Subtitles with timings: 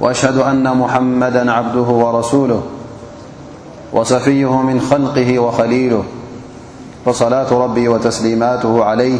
[0.00, 2.62] وأشهد أن محمدا عبده ورسوله
[3.92, 6.04] وصفيه من خلقه وخليله
[7.04, 9.18] وصلاة ربي وتسليماته عليه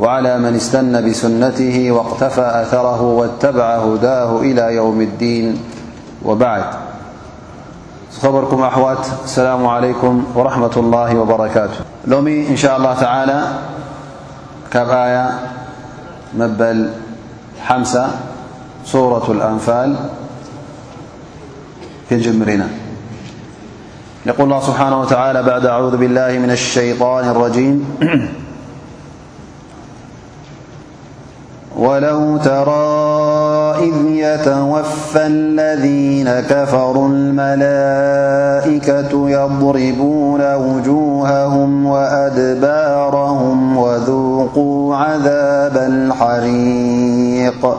[0.00, 5.58] وعلى من استن بسنته واقتفى أثره واتبع هداه إلى يوم الدين
[6.24, 6.64] وبعد
[8.22, 13.42] خبركم أحوت السلام عليكم ورحمة الله وبركاته لومي إن شاء الله تعالى
[14.70, 15.30] كاب آية
[16.34, 16.90] مبل
[17.70, 18.10] مسة
[18.92, 19.94] سورة الأنفال
[22.08, 22.68] في جمرنا
[24.26, 27.94] لقول الله سبحانه وتعالى بعد أعوذ بالله من الشيطان الرجيم
[31.84, 33.08] ولو ترى
[33.88, 47.78] إذ يتوفى الذين كفروا الملائكة يضربون وجوههم وأدبارهم وذوقوا عذابا حريق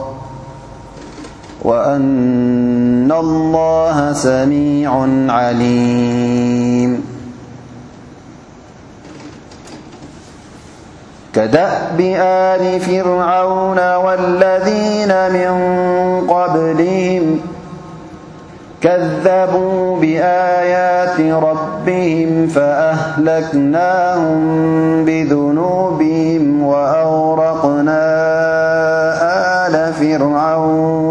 [1.61, 4.91] وأن الله سميع
[5.35, 7.05] عليم
[11.35, 15.51] كدأب آل فرعون والذين من
[16.27, 17.39] قبلهم
[18.81, 24.39] كذبوا بآيات ربهم فأهلكناهم
[25.05, 28.01] بذنوبهم وأورقنا
[29.67, 31.10] آل فرعون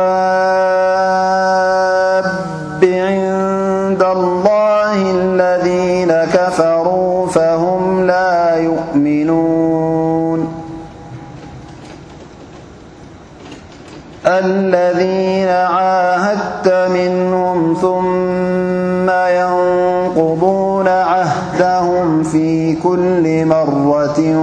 [22.87, 24.37] ل مرة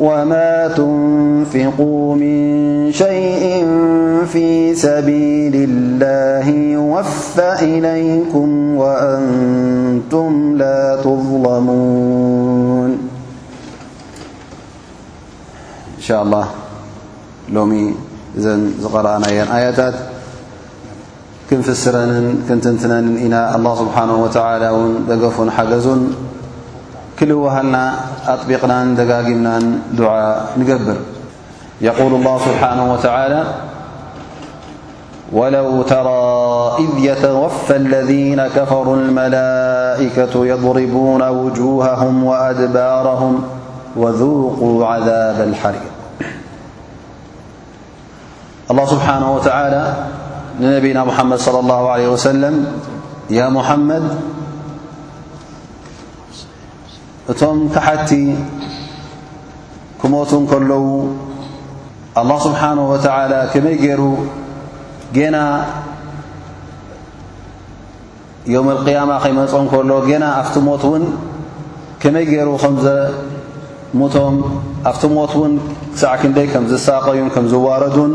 [0.00, 3.64] وما تنفقوا من شيء
[4.32, 12.90] في سبيل الله يوف إليكم وأنتم لا تظلمون
[15.96, 16.46] إن شاء الله
[17.52, 17.94] لوم
[18.38, 19.94] إذن قرأناي آيتت
[21.50, 21.92] كنفسر
[22.48, 26.00] كنتنتن إنا الله سبحانه وتعالى ون دفن حجزن
[27.18, 27.94] كل وهلنا
[28.28, 30.96] أطبقنان دجاجمنان دعاء نجبر
[31.80, 33.44] يقول الله سبحانه وتعالى
[35.32, 36.22] ولو ترى
[36.78, 43.42] إذ يتوفى الذين كفروا الملائكة يضربون وجوههم وأدبارهم
[43.96, 45.74] وذوقوا عذاب الحر
[48.70, 49.82] الله سبحانه وتعالى
[50.60, 52.66] لنبينا محمد صلى الله عليه وسلم
[53.30, 54.02] يا محمد
[57.32, 58.10] እቶም ካሓቲ
[60.00, 60.84] ክመቱ ከለዉ
[62.20, 64.02] ኣله ስብሓንه ወተላ ከመይ ገይሩ
[65.16, 65.36] ጌና
[68.54, 69.90] ዮውም اልقያማ ከመፅኦ ከሎ
[70.22, 74.36] ና ኣከመይ ገይሩ ከምዘሙቶም
[74.90, 75.52] ኣብቲ ሞት እውን
[75.92, 78.12] ክሳዕ ክንደይ ከም ዝሳቀዩን ከም ዝዋረዱን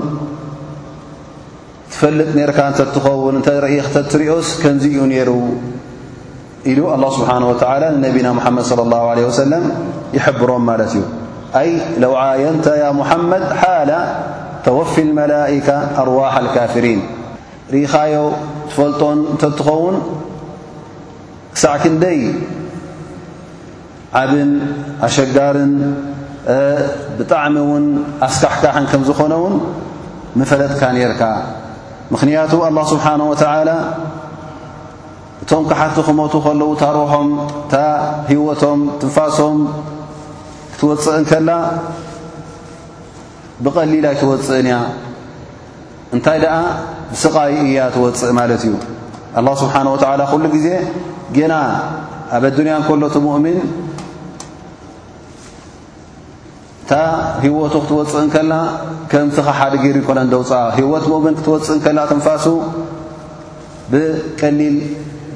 [1.92, 5.30] ትፈልጥ ነርካ እንተ እትኸውን እንተ ርእ ክተትሪኦስ ከንዙ እዩ ነይሩ
[6.69, 9.63] ኢሉ ኣله ስብሓናه ወተላ ንነቢና ሙሓመድ صለى ላه عለه ወሰለም
[10.18, 11.02] ይሕብሮም ማለት እዩ
[11.60, 11.69] ኣይ
[12.02, 13.92] ለውዓየንተ ያ ሙሓመድ ሓላ
[14.66, 15.68] ተወፊ መላئከ
[16.02, 17.00] ኣርዋሓ ልካፍሪን
[17.75, 18.16] ሪኻዮ
[18.69, 19.96] ትፈልጦን እንተእትኸውን
[21.56, 22.19] ክሳዕ ክንደይ
[24.22, 24.52] ዓብን
[25.08, 25.74] ኣሸጋርን
[27.18, 27.86] ብጣዕሚ እውን
[28.28, 29.56] ኣስካሕካሕን ከም ዝኾነውን
[30.40, 31.24] ምፈለጥካ ነርካ
[32.13, 33.36] ምኽንያቱ ኣ ስብሓነه ወ
[35.44, 37.28] እቶም ክሓቲ ክመቱ ከለዉ ታርሖም
[37.66, 37.76] እታ
[38.30, 39.58] ሂወቶም ትንፋሶም
[40.74, 41.50] ክትወፅእንከላ
[43.66, 44.78] ብቐሊል ኣይትወፅእን እያ
[46.16, 46.56] እንታይ ደኣ
[47.12, 48.74] ብስቓይ እያ ትወፅእ ማለት እዩ
[49.40, 50.68] ኣ ስብሓን ወላ ኩሉ ግዜ
[51.38, 51.54] ጌና
[52.38, 53.48] ኣብ ኣዱንያ ን ከሎት እምን
[56.84, 56.92] እታ
[57.46, 58.54] ሂወቱ ክትወፅእንከላ
[59.14, 62.46] ከምቲ ከ ሓደ ገይሩ ይኮነ እደውፅእ ሂወት ሙእምን ክትወፅእንከላ ትንፋሱ
[63.92, 64.78] ብቀሊል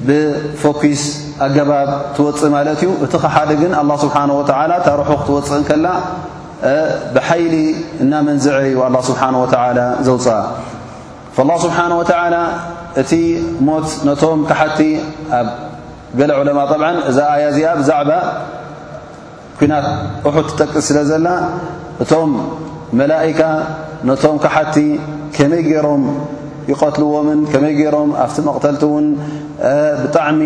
[0.08, 1.02] ብፎኪስ
[1.44, 5.86] ኣገባብ ትወፅእ ማለት እዩ እቲ ኸ ሓደ ግን ኣه ስብሓه ወ ታርሑኽትወፅእንከላ
[7.14, 7.54] ብሓይሊ
[8.02, 9.54] እናመንዝዐ ዩ ኣላ ስብሓን ወተ
[10.06, 10.38] ዘውፅአ
[11.38, 12.34] لላه ስብሓነه ወተላ
[13.00, 13.12] እቲ
[13.66, 14.80] ሞት ነቶም ካሓቲ
[15.38, 15.48] ኣብ
[16.18, 18.10] ገለ ዑለማ طብዓ እዛ ኣያ እዚኣ ብዛዕባ
[19.58, 19.86] ኲናት
[20.28, 21.26] እሑት ትጠቂስ ስለ ዘላ
[22.02, 22.30] እቶም
[23.00, 23.40] መላእካ
[24.08, 24.76] ነቶም ካሓቲ
[25.36, 26.02] ከመይ ገይሮም
[26.66, 27.74] መይ
[28.08, 29.06] ም ኣቲ መقተቲ ን
[30.02, 30.40] ብጣዕሚ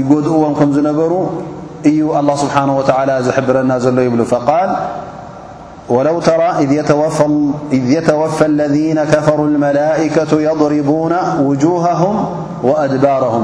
[0.00, 1.12] يድእዎም ከ ዝነበሩ
[1.88, 4.34] እዩ لله ስሓنه ول ዝረና ዘሎ ይብ ف
[5.94, 6.40] وለو تر
[7.76, 11.12] إذ يتوفى الذين كፈر الملئكة يضربون
[11.48, 12.02] وجهه
[12.68, 13.34] وأድبره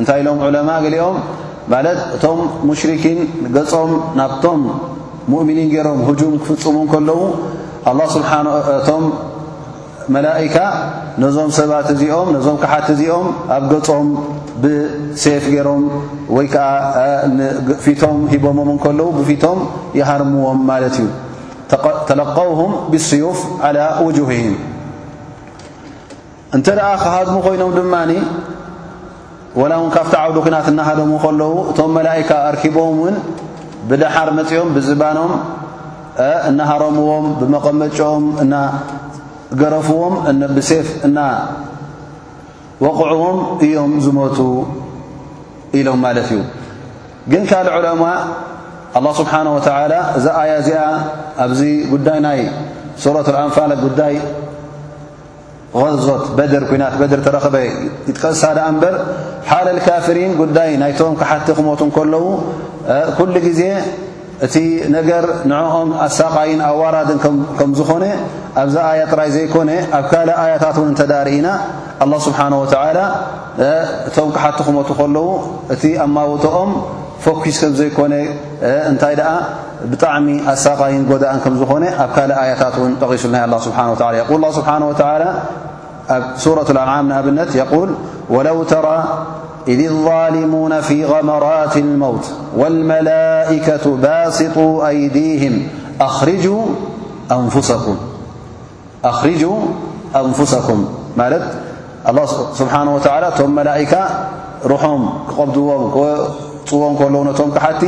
[0.00, 0.38] እንታይ ኢሎም
[0.76, 1.16] ع ሊኦም
[1.84, 2.98] ለት እቶም مሽرን
[3.54, 4.60] ገጾም ናብቶም
[5.36, 6.76] ؤምኒን ሮም جም ክፍፅሙ
[7.10, 7.20] ለዉ
[10.14, 10.58] መላካ
[11.22, 14.06] ነዞም ሰባት እዚኦም ነዞም ክሓት እዚኦም ኣብ ገጾም
[14.62, 15.82] ብሴፍ ገይሮም
[16.36, 16.68] ወይ ከዓ
[17.84, 19.58] ፊቶም ሂቦሞም እንከለዉ ብፊቶም
[19.98, 21.08] የሃርምዎም ማለት እዩ
[22.10, 23.38] ተለቀውም ብስዩፍ
[23.68, 24.52] ዓላ ውጁህም
[26.56, 28.12] እንተ ደኣ ክሃድሙ ኮይኖም ድማኒ
[29.60, 33.16] ወላ እውን ካብቲ ዓውዱ ኩናት እናሃደሙ ከለዉ እቶም መላእካ ኣርኪቦም ውን
[33.90, 35.32] ብድሓር መፂኦም ብዝባኖም
[36.50, 38.48] እናሃረምዎም ብመቐመጮኦም እ
[39.60, 40.14] ገረፍዎም
[40.54, 41.18] ብሴፍ እና
[42.84, 44.38] ወቑዕዎም እዮም ዝሞቱ
[45.78, 46.40] ኢሎም ማለት እዩ
[47.32, 48.04] ግን ካልእ ዑለማ
[48.98, 50.82] ኣላه ስብሓን ወተላ እዛ ኣያ እዚኣ
[51.44, 51.60] ኣብዚ
[51.92, 52.40] ጉዳይ ናይ
[53.04, 54.14] ሱረት ልኣንፋል ጉዳይ
[55.80, 57.56] غዞት በድር ኩናት በድር ተረኽበ
[58.08, 58.94] ይትቀስሳ ድ እምበር
[59.50, 62.24] ሓል ልካፍሪን ጉዳይ ናይቶም ክሓቲ ክመቱ ከለዉ
[63.18, 63.62] ኩሉ ግዜ
[64.46, 64.54] እቲ
[64.96, 67.18] ነገር ንዐኦም ኣሳቃይን ኣዋራድን
[67.58, 68.02] ከም ዝኾነ
[68.60, 70.14] ኣብዛ ي ራ ዘكن ኣብ ك
[70.46, 71.48] آيታت تدرእና
[72.04, 73.04] الله سبحنه وعلى
[74.08, 75.26] እቶ كቲ ክمت لዉ
[75.74, 76.70] እቲ ኣموتኦም
[77.24, 78.12] فكስ ዘكن
[78.92, 79.14] እታይ
[79.90, 81.02] بጣሚ ኣሳقይን
[81.60, 81.72] ዝኾ
[82.04, 82.62] ኣብ آيታ
[83.02, 85.26] تغሱ الله نه وى له به
[86.48, 87.90] وى رة الأنعام ብن يول
[88.34, 88.98] ولو ترى
[89.72, 92.24] إذ الظالمون في غمرات الموت
[92.60, 95.54] والملئكة باسطوا أيديهم
[96.08, 96.60] أخرجوا
[97.38, 97.96] أنفسكم
[99.10, 99.42] ኣክሪጁ
[100.20, 100.80] ኣንፍሰኩም
[101.20, 101.44] ማለት
[102.60, 103.92] ስብሓነه ወተላ ቶም መላእካ
[104.72, 107.82] ሩሑም ክቐብድዎም ክፅዎም ከለዉ ነቶም ካሓቲ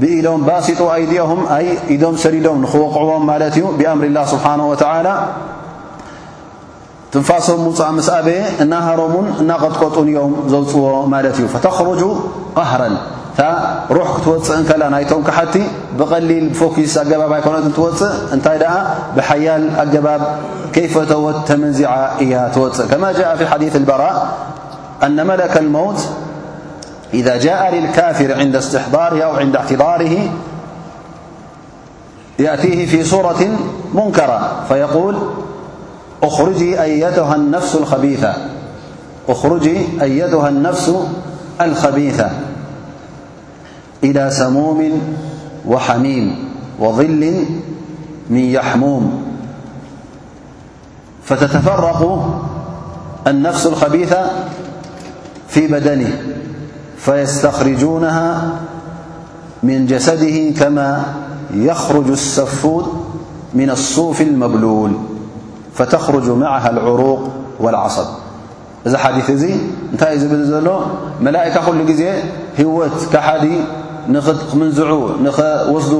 [0.00, 5.08] ብኢሎም ባሲጡ ኣይድኦም ኣይ ኢዶም ሰሊዶም ንክወቕዕዎም ማለት እዩ ብኣምር ላ ስብሓንه ተላ
[7.12, 12.02] ትንፋሶም ምውፃእ ምስ ኣበየ እናሃሮምን እናቀጥቀጡን ዮም ዘውፅዎ ማለት እዩ ፈተኽርጁ
[12.60, 12.94] ቃህራን
[13.38, 14.66] رح توئك
[15.06, 15.54] تم كت
[15.98, 17.90] بقليل فوكس أجبابيكنتو
[18.34, 18.74] نتا
[19.16, 20.22] بحيال ألجباب
[20.74, 24.26] كيف توتمزع ي تو كما جاء في حديث البراء
[25.02, 26.08] أن ملك الموت
[27.14, 30.28] إذا جاء للكافر عند استحضاره أو عند اعتضاره
[32.38, 33.48] يأتيه في صورة
[33.94, 35.18] منكرة فيقول
[36.22, 38.32] أخرجي أيتها النفس الخبيثة
[44.04, 45.02] إلى سموم
[45.68, 46.44] وحميم
[46.80, 47.34] وظل
[48.30, 49.22] من يحموم
[51.24, 52.26] فتتفرق
[53.26, 54.30] النفس الخبيثة
[55.48, 56.22] في بدنه
[56.98, 58.52] فيستخرجونها
[59.62, 61.02] من جسده كما
[61.54, 62.86] يخرج السفود
[63.54, 64.92] من الصوف المبلول
[65.74, 68.04] فتخرج معها العروق والعصب
[68.86, 69.60] إذا حديث ذي
[69.94, 70.32] نتي ب
[70.64, 70.80] له
[71.20, 72.22] ملائكة خل جزي
[72.60, 73.48] هوت كحد
[74.14, 74.90] ንኽክምንዝዑ
[75.24, 75.92] ንኸወስዱ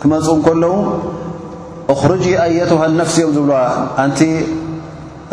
[0.00, 0.74] ክመፁ እንከለዉ
[1.92, 3.56] ኣኽርጂ ኣየተውሃል ነፍሲ እዮም ዝብልዋ
[4.02, 4.20] ኣንቲ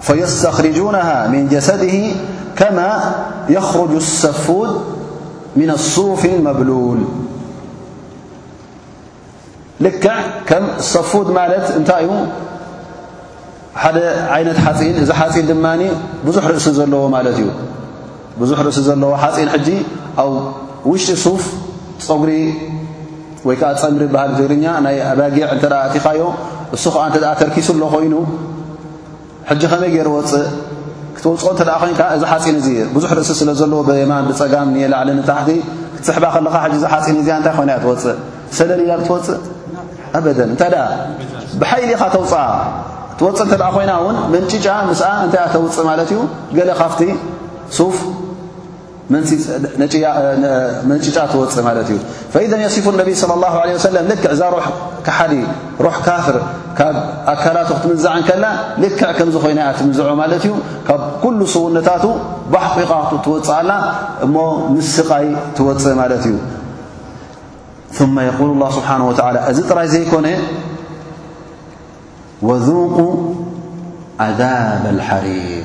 [0.01, 1.97] فيستخرجونها من جسده
[2.57, 2.91] كما
[3.49, 4.71] يخرج السفود
[5.57, 6.99] من الصوف المبلول
[9.81, 10.15] لكع
[10.49, 11.29] ك الفود
[13.83, 13.99] ሓደ
[14.35, 15.83] ዓይነት ሓፂን እዚ ሓፂን ድማኒ
[16.27, 17.49] ብዙሕ ርእሲ ዘለዎ ማለት እዩ
[18.41, 19.69] ብዙሕ ርእሲ ዘለዎ ሓፂን ሕጂ
[20.23, 20.33] ኣብ
[20.91, 21.43] ውሽጢ ሱፍ
[22.07, 22.31] ፀጉሪ
[23.49, 26.23] ወይከዓ ፀምሪ ባሃል ብትግርኛ ናይ ኣባጊዕ እተ እቲኻዮ
[26.77, 28.15] እሱ ከዓ እተ ተርኪሱ ሎ ኮይኑ
[29.51, 30.47] ሕጂ ከመይ ገይር ወፅእ
[31.17, 35.49] ክትወፅኦ እተ ኮይኑ እዚ ሓፂን እዚ ብዙሕ ርእሲ ስለ ዘለዎ ብዜማ ብፀጋም ንየላዕሊ ንታሕቲ
[35.97, 38.19] ክትዝሕባ ከለካ እዚ ሓፂን እዚኣ እንታይ ኮኑ እያ ትወፅእ
[38.59, 39.39] ሰለሊላ ብትወፅእ
[40.19, 40.71] ኣበደን እንታይ
[41.61, 42.47] ብሓይሊኢኻ ተውፅእ
[43.19, 46.19] ትወፅእ እተኣ ኮይና ውን መንጭጫ ምስኣ እንታይ ኣተውፅእ ማለት እዩ
[46.57, 47.01] ገለ ካፍቲ
[47.77, 47.97] ሱፍ
[49.81, 51.99] መንጭጫ ትወፅ ማለት እዩ
[52.53, 54.45] ذ የصፍ ነቢ صى ለ ልክዕ ዛ
[55.19, 55.33] ሓዲ
[55.85, 56.37] ሮሕ ካፍር
[56.79, 56.97] ካብ
[57.33, 58.45] ኣካላት ክትምዝዕ ከላ
[58.85, 60.53] ልክዕ ከምዝ ኮይና እ ትምዝዖ ማለት እዩ
[60.89, 62.05] ካብ ኩሉ ስውነታቱ
[62.53, 63.71] ባሕቂቓቱ ትወፅእ ኣና
[64.27, 64.35] እሞ
[64.75, 66.35] ምስቃይ ትወፅ ማለት እዩ
[67.97, 68.93] ق ስብሓ
[69.51, 70.27] እዚ ጥራይ ዘነ
[72.47, 72.97] ወذቁ
[74.25, 75.65] ዓذብ الሓሪቅ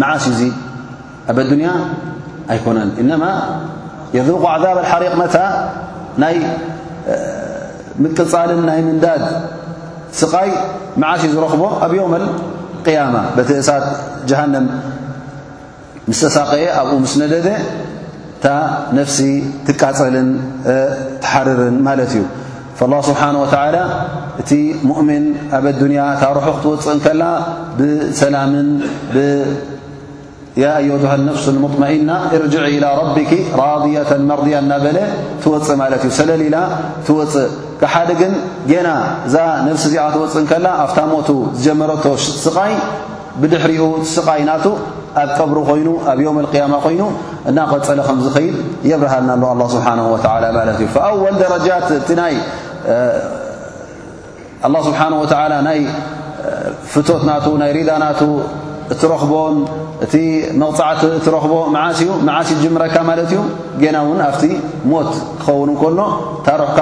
[0.00, 0.42] መዓስዩ ዙ
[1.30, 1.70] ኣብ ኣዱንያ
[2.54, 3.24] ኣይኮነን እነማ
[4.16, 5.36] የذቁ ዓذብ ሓሪቅ መታ
[6.22, 6.36] ናይ
[8.04, 9.22] ምቅልፃልን ናይ ምንዳድ
[10.20, 10.50] ስቃይ
[11.02, 12.14] መዓስ ዝረክቦ ኣብ ዮውም
[12.86, 13.14] قያማ
[13.50, 13.84] ተእሳት
[14.30, 14.66] ጀሃንም
[16.08, 17.48] ምስ ተሳቀየ ኣብኡ ምስነደደ
[18.36, 18.46] እታ
[18.98, 19.18] ነፍሲ
[19.66, 20.28] ትቃፀልን
[21.22, 22.22] ትሓርርን ማለት እዩ
[22.84, 23.56] لላه ስብሓንه ወላ
[24.40, 24.50] እቲ
[24.88, 25.24] ሙእምን
[25.56, 27.22] ኣብ ኣዱንያ ታርሑ ክትወፅእ ንከላ
[27.78, 28.68] ብሰላምን
[29.14, 33.32] ብያ ዮጁሃነፍሱ ሙطመኢና እርጅዕ ኢላ ረቢኪ
[33.64, 34.98] ራضያةን መርድያ እናበለ
[35.42, 36.56] ትወፅእ ማለት እዩ ሰለሊላ
[37.06, 37.50] ትወፅእ
[37.92, 38.32] ሓደ ግን
[38.70, 38.88] ጌና
[39.28, 39.36] እዛ
[39.68, 41.28] ነፍሲ እዚኣ ክትወፅእ ንከላ ኣብታሞቱ
[41.58, 42.04] ዝጀመረቶ
[42.44, 42.72] ስቓይ
[43.40, 44.66] ብድሕሪኡ ስቓይ ናቱ
[45.22, 47.02] ኣብ ቀብሪ ኾይኑ ኣብ ዮውም ልقያማ ኾይኑ
[47.50, 48.54] እናቐፀለ ከምዝኸይድ
[48.90, 50.26] የብርሃልና ሎ ኣ ስብሓና ወላ
[50.58, 52.34] ማለት እዩ ኣወል ደረጃት ቲናይ
[54.66, 55.80] ኣላ ስብሓንወተዓላ ናይ
[56.92, 58.20] ፍቶት ናቱ ናይ ሪዳ ናቱ
[58.94, 59.32] እት ረኽቦ
[60.04, 60.14] እቲ
[60.60, 61.54] መቕፃዓት እትረኽቦ
[62.28, 63.38] መዓስ ይጅምረካ ማለት እዩ
[63.82, 64.42] ገና ውን ኣብቲ
[64.90, 65.08] ሞት
[65.42, 65.98] ክኸውን ንከሎ
[66.46, 66.78] ታርሕካ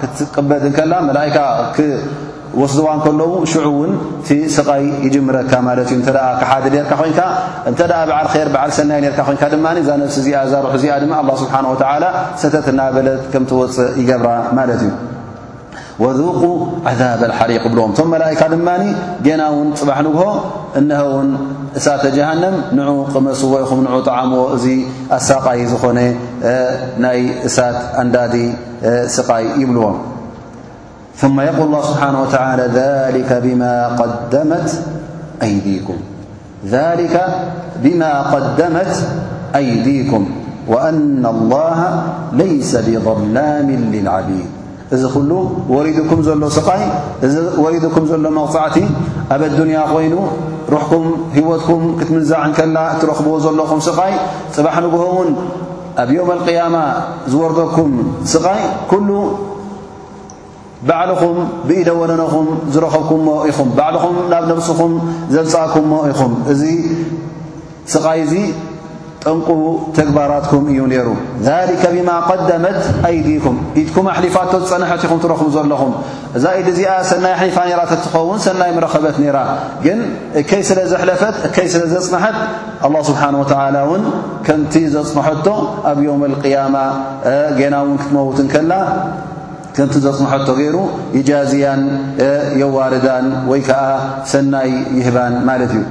[0.00, 1.36] ክትቅበድ ንከላ መላይካ
[1.76, 3.92] ክወስድዋ ንከለዉ ሽዑ ውን
[4.28, 6.10] ቲስቓይ ይጅምረካ ማለት እዩ እንተ
[6.42, 7.20] ክሓደ ርካ ኮይንካ
[7.72, 11.66] እንተኣ በዓል ር በዓል ሰናይ ርካ ኮንካ ድማ እዛነብሲ እዚኣ ዛርሑ እዚኣ ድማ ኣ ስብሓን
[11.72, 12.04] ወተላ
[12.42, 14.30] ሰተት እና በለት ከም ትወፅእ ይገብራ
[14.60, 14.92] ማለት እዩ
[15.98, 18.64] وذوقوا عذاب الحريق ابلم م ملئك من
[19.26, 20.08] ن و بح ن
[20.90, 21.28] نهون
[21.86, 24.50] ست جهنم نعو قمس يم نع طعمዎ
[25.16, 25.98] اسقي ዝኾن
[27.20, 27.22] ي
[27.56, 27.58] س
[28.02, 28.16] أند
[29.16, 29.94] سقي يبلوم
[31.20, 33.30] ثم يقول الله سبحانه وتعالى ذلك
[37.84, 38.90] بما قدمت
[39.60, 40.22] أيديكم
[40.72, 41.78] وأن الله
[42.42, 44.53] ليس بظلام للعبيد
[44.94, 45.30] እዚ ኩሉ
[45.74, 46.82] ወሪድኩም ዘሎ ስቃይ
[47.26, 47.34] እዚ
[47.64, 48.76] ወሪድኩም ዘሎ መቕፃዕቲ
[49.34, 50.14] ኣብ ኣዱንያ ኮይኑ
[50.72, 51.04] ሩሕኩም
[51.36, 54.12] ሂወትኩም ክትምንዛዕንከላ እትረኽብዎ ዘለኹም ስቓይ
[54.56, 55.30] ፅባሕ ንግሆውን
[56.02, 56.76] ኣብ ዮም ኣልቅያማ
[57.32, 57.90] ዝወርደኩም
[58.34, 58.60] ስቓይ
[58.92, 59.10] ኩሉ
[60.88, 61.36] ባዕልኹም
[61.68, 64.92] ብኢደወለነኹም ዝረኸብኩምሞ ኢኹም ባዕልኹም ናብ ነብስኹም
[65.34, 66.62] ዘንፃእኩሞ ኢኹም እዚ
[67.92, 68.32] ስቓይ እዚ
[69.30, 69.48] ዕንቑ
[69.96, 71.08] ተግባራትኩም እዩ ነይሩ
[71.46, 75.92] ዛሊከ ብማ ቀደመት ኣይዲኩም ኢድኩም ኣሕሊፋቶ ዝፀንሐት ኢኹም ትረኽቡ ዘለኹም
[76.38, 79.38] እዛ ኢድ እዚኣ ሰናይ ኣሕሊፋ ነራ ትኸውን ሰናይ መረኸበት ነይራ
[79.84, 80.00] ግን
[80.40, 82.38] እከይ ስለ ዘሕለፈት እከይ ስለ ዘፅንሐት
[82.86, 84.02] ኣላه ስብሓን ወተዓላ እውን
[84.48, 85.46] ከምቲ ዘጽንሐቶ
[85.92, 86.76] ኣብ ዮውም ልቅያማ
[87.58, 88.72] ጌና እውን ክትመውትን ከላ
[89.76, 90.76] ከምቲ ዘጽንሐቶ ገይሩ
[91.18, 91.82] የጃዝያን
[92.62, 93.82] የዋርዳን ወይ ከዓ
[94.32, 95.82] ሰናይ ይህባን ማለት እዩ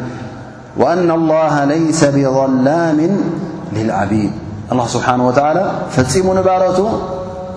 [0.80, 3.00] وኣن الላه ለይሰ ብظላም
[3.76, 4.32] ልልዓቢድ
[4.80, 5.30] ل ስብሓه و
[5.96, 6.80] ፈፂሙ ንባለቱ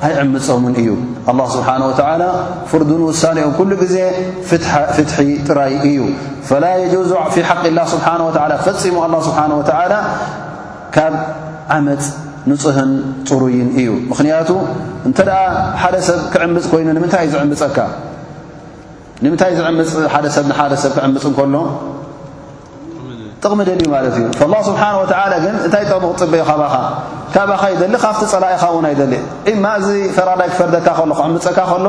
[0.07, 0.89] ኣይዕምፆምን እዩ
[1.39, 2.15] له ስብሓه
[2.71, 3.97] ፍርዱን ውሳኒኦም ኩሉ ጊዜ
[4.97, 5.17] ፍትሒ
[5.49, 5.99] ጥራይ እዩ
[6.65, 7.11] ላ جዙ
[7.51, 9.65] ሓق ላ ስብሓه ፈፂሙ ኣ ስብሓه و
[10.97, 11.13] ካብ
[11.75, 12.05] ዓመፅ
[12.51, 12.91] ንፅህን
[13.29, 14.49] ፅሩይን እዩ ምኽንያቱ
[15.07, 15.43] እንተ ኣ
[15.83, 17.79] ሓደ ሰብ ክዕምፅ ኮይኑ ምታይ ዩ ዝዕምፀካ
[19.33, 21.55] ምታይዝፅ ሓ ሰብ ሓ ሰብ ክዕምፅ ከሎ
[23.45, 24.21] ጥቕሚ ደልዩ ማት እዩ
[24.69, 24.83] ስብሓ
[25.45, 26.75] ግን እንታይ ጥቕሚ ክፅበ ካኻ
[27.35, 29.15] ካባኻ ይደሊ ካብቲ ፀላኢኻ ውን ይደሊ
[29.65, 31.87] ማ እዚ ፈራዳይ ክፈርደካ ሎ ዕምፀካ ከሎ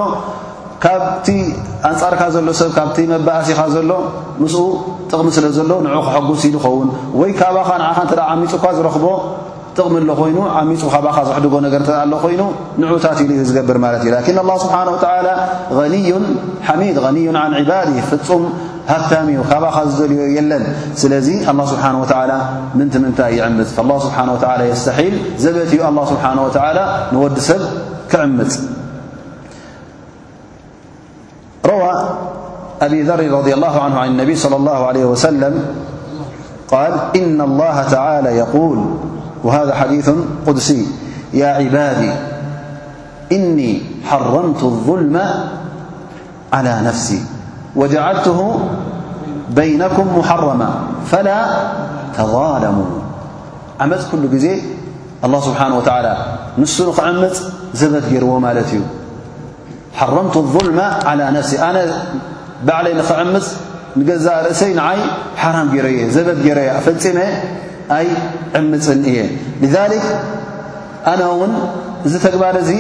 [0.84, 1.28] ካብቲ
[1.90, 3.92] ኣንፃርካ ዘሎ ሰብ ካብ መባእሲኻ ዘሎ
[4.44, 4.56] ምስ
[5.12, 6.90] ጥቕሚ ስለ ዘሎ ን ክሐጉስ ኢሉ ኸውን
[7.20, 8.00] ወይ ካባኻ ንኻ
[8.32, 9.06] ዓሚፅ እ ዝረክቦ
[9.80, 10.82] ጥቕሚ ሎ ኮይኑ ዓሚፁ
[11.16, 11.78] ካ ዘሕድጎ ገ
[12.24, 12.42] ኮይኑ
[12.82, 14.08] ንዑታት ሉ ዩ ዝገብር ማ እዩ
[14.66, 14.78] ስብሓ
[16.10, 16.14] ዩ
[16.70, 17.88] ሓሚድ ዩን ን ባድ
[18.88, 19.44] الله
[20.96, 22.38] سبحانه وتعالى
[22.80, 23.16] ننع
[23.76, 26.80] فالله سبحانهوتعالى يستحيل ب الله سبحانه وتعالى
[28.16, 28.24] ع
[31.68, 31.94] روى
[32.82, 35.54] أبي ذر رضي الله عنه عن النبي صلى الله عليه وسلم
[36.72, 38.80] قال إن الله تعالى يقول
[39.44, 40.08] وهذا حديث
[40.48, 40.88] دسي
[41.34, 42.12] يا عبادي
[43.36, 43.72] إني
[44.08, 45.16] حرمت الظلم
[46.54, 47.20] على نفسي
[47.82, 48.40] وجልትه
[49.58, 50.62] بይنኩም محرማ
[51.12, 51.30] ፈላ
[52.18, 52.78] ተظለሙ
[53.84, 54.46] ዓመፅ ኩሉ ጊዜ
[55.26, 55.84] الله ስብሓه و
[56.62, 57.38] ንሱ ንኽዕምፅ
[57.80, 58.82] ዘበት ገይርዎ ማለት እዩ
[60.00, 61.78] ሓረምቱ الظልم على ነፍሲ ኣነ
[62.68, 63.46] ባዕለይ ንኽዕምፅ
[64.00, 65.00] ንገዛእ ርእሰይ ንዓይ
[65.42, 67.18] ሓራም ገይረ ዘበት ገይረ ፈፂመ
[67.98, 68.08] ኣይ
[68.58, 69.18] ዕምፅን እየ
[69.64, 70.06] لذك
[71.12, 71.52] ኣነ ውን
[72.08, 72.72] እዚ ተግባር እዚ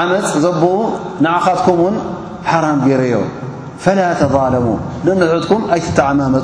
[0.00, 0.64] ዓመፅ ዘብኡ
[1.24, 1.96] ንዓኻትኩም ውን
[2.52, 3.14] ሓራም ገይረዮ
[3.84, 6.42] فلا تظالمو لنعدكم أ تعمام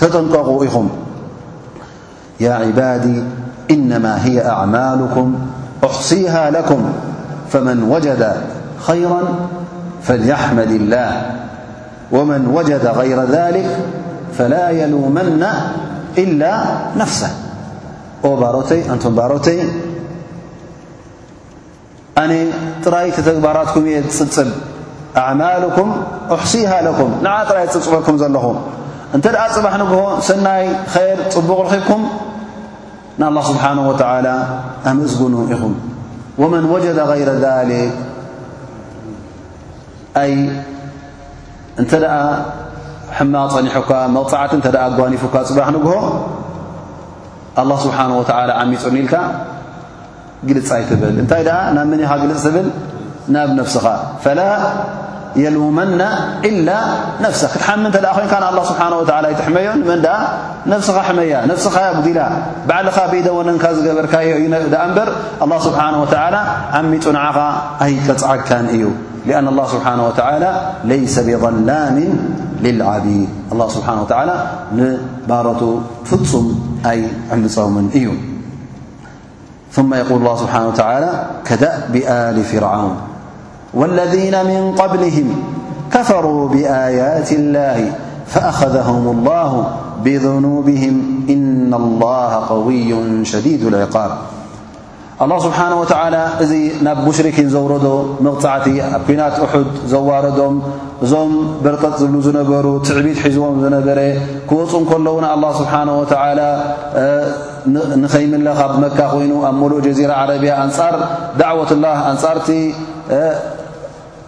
[0.00, 0.88] تنقوئم
[2.40, 3.22] يا عبادي
[3.70, 5.34] إنما هي أعمالكم
[5.84, 6.92] أحصيها لكم
[7.52, 8.32] فمن وجد
[8.78, 9.22] خيرا
[10.02, 11.32] فليحمد الله
[12.12, 13.76] ومن وجد غير ذلك
[14.38, 15.46] فلا يلومن
[16.18, 16.64] إلا
[16.96, 17.30] نفسه
[18.24, 19.62] و بارتيأنت بارتي
[22.18, 22.50] أن
[22.86, 24.04] رأيت باراتكم بب
[25.30, 25.88] ኣማሉኩም
[26.36, 28.56] ኣሕሲሃ ለኩም ንዓ ጥራይ ፅብፅበልኩም ዘለኹም
[29.16, 32.02] እንተ ደኣ ፅባሕ ንግሆ ሰናይ ኸይር ፅቡቕ ረኺብኩም
[33.20, 34.28] ንኣላه ስብሓን ወላ
[34.90, 35.74] ኣመዝግኑ ኢኹም
[36.42, 37.94] ወመን ወጀደ غይረ ذሊክ
[40.22, 40.32] ኣይ
[41.80, 42.14] እንተ ደኣ
[43.16, 45.92] ሕማቕ ፀኒሑካ መቕፅዓት እንተ ኣጓኒፉካ ፅባሕ ንግሆ
[47.60, 49.14] ኣ ስብሓን ወላ ዓሚፁ ኒኢልካ
[50.48, 52.66] ግልጻይትብል እንታይ ደኣ ናብ ምን ኢኻ ግልፅ ትብል
[53.34, 53.84] ናብ ነፍስኻ
[54.38, 54.42] ላ
[55.78, 56.02] መና
[56.48, 56.50] إ
[57.22, 57.96] ነፍ ክትሓሚ እተ
[58.32, 60.16] ኮይን ه ስብሓه ይትሕመዮም ን ኣ
[60.72, 62.20] ነፍስኻ ሕመያ ነፍስኻ ያጉዲላ
[62.68, 65.08] ባዕልኻ ብኢደ ወነንካ ዝገበርካእዩ ኣ በር
[65.50, 66.40] لله ስብሓه
[66.78, 67.36] ዓሚጡ ንዓኻ
[67.84, 68.84] ኣይ ቀፅዓካን እዩ
[69.28, 69.94] ن اله ስብሓه
[70.90, 71.96] ለيሰ ብظላም
[72.64, 73.06] ልልዓቢ
[73.50, 73.88] ه ስብሓ
[74.78, 75.62] ንባሮቱ
[76.08, 76.46] ፍፁም
[76.92, 77.00] ኣይ
[77.34, 78.06] ዕምፀምን እዩ
[79.76, 79.78] ث
[80.42, 80.54] ስብሓ
[81.48, 82.92] ከደእ ብኣሊ ፍርውን
[83.78, 85.42] والذين من قبلهم
[85.92, 87.92] كفرا بآيات الله
[88.26, 89.70] فأخذهم الله
[90.04, 94.10] بذنوبهم إن الله قوي شديد العقاب
[95.22, 96.14] الله سبنه ول
[96.44, 96.52] እዚ
[96.86, 97.72] ናብ مشركن ور
[98.44, 98.66] غعቲ
[99.06, 100.24] كنት أ ዘر
[101.04, 101.12] እዞ
[101.64, 103.98] በرጠ ብ ነሩ ትዕبት ሒዝም ነበረ
[104.50, 104.70] ክوፁ
[105.34, 106.46] الله سبنه وى
[108.02, 112.46] نኸለኻ መك ይኑ ኣ ሞل جزر عر أ عة الله أፃ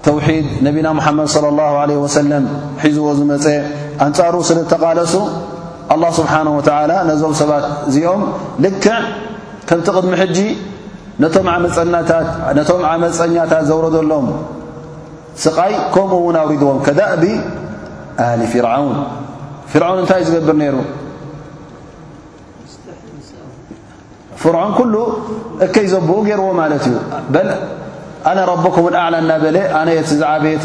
[0.06, 2.44] ተውሒድ ነቢና ሙሓመድ صለ ላه ለ ወሰለም
[2.82, 3.44] ሒዝዎ ዝመፀ
[4.04, 5.14] ኣንጻሩ ስለ ተቃለሱ
[5.94, 8.22] ኣላه ስብሓነ ወላ ነዞም ሰባት እዚኦም
[8.64, 8.96] ልክዕ
[9.68, 10.38] ከምቲ ቕድሚ ሕጂ
[11.22, 14.26] ነቶም ዓመፀኛታት ዘውረደሎም
[15.44, 17.26] ስቃይ ከምኡ ውን ኣውሪድዎም ከዳ ብ
[18.28, 18.96] ኣህሊ ፍርዓውን
[19.72, 20.76] ፍርውን እንታይ እዩ ዝገብር ነይሩ
[24.40, 24.94] ፍርዖን ኩሉ
[25.64, 26.96] እከይ ዘብኡ ገይርዎ ማለት እዩ
[28.28, 30.64] ኣነ ረቦኩውን ኣዕላ እና በለ ኣነ የቲ ዝዓበየት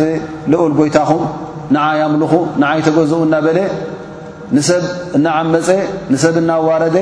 [0.51, 1.21] ልኡል ጐይታኹም
[1.75, 3.59] ንዓያምልኹ ንዓይተገዝኡ እና በለ
[4.55, 4.83] ንሰብ
[5.17, 5.69] እናዓመፀ
[6.13, 6.97] ንሰብ እናዋረደ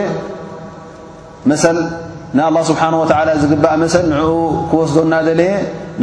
[1.52, 1.78] መሰል
[2.38, 4.32] ንኣላ ስብሓን ወትዓላ ዝግባእ መሰል ንዕኡ
[4.70, 5.52] ክወስዶ እናደለየ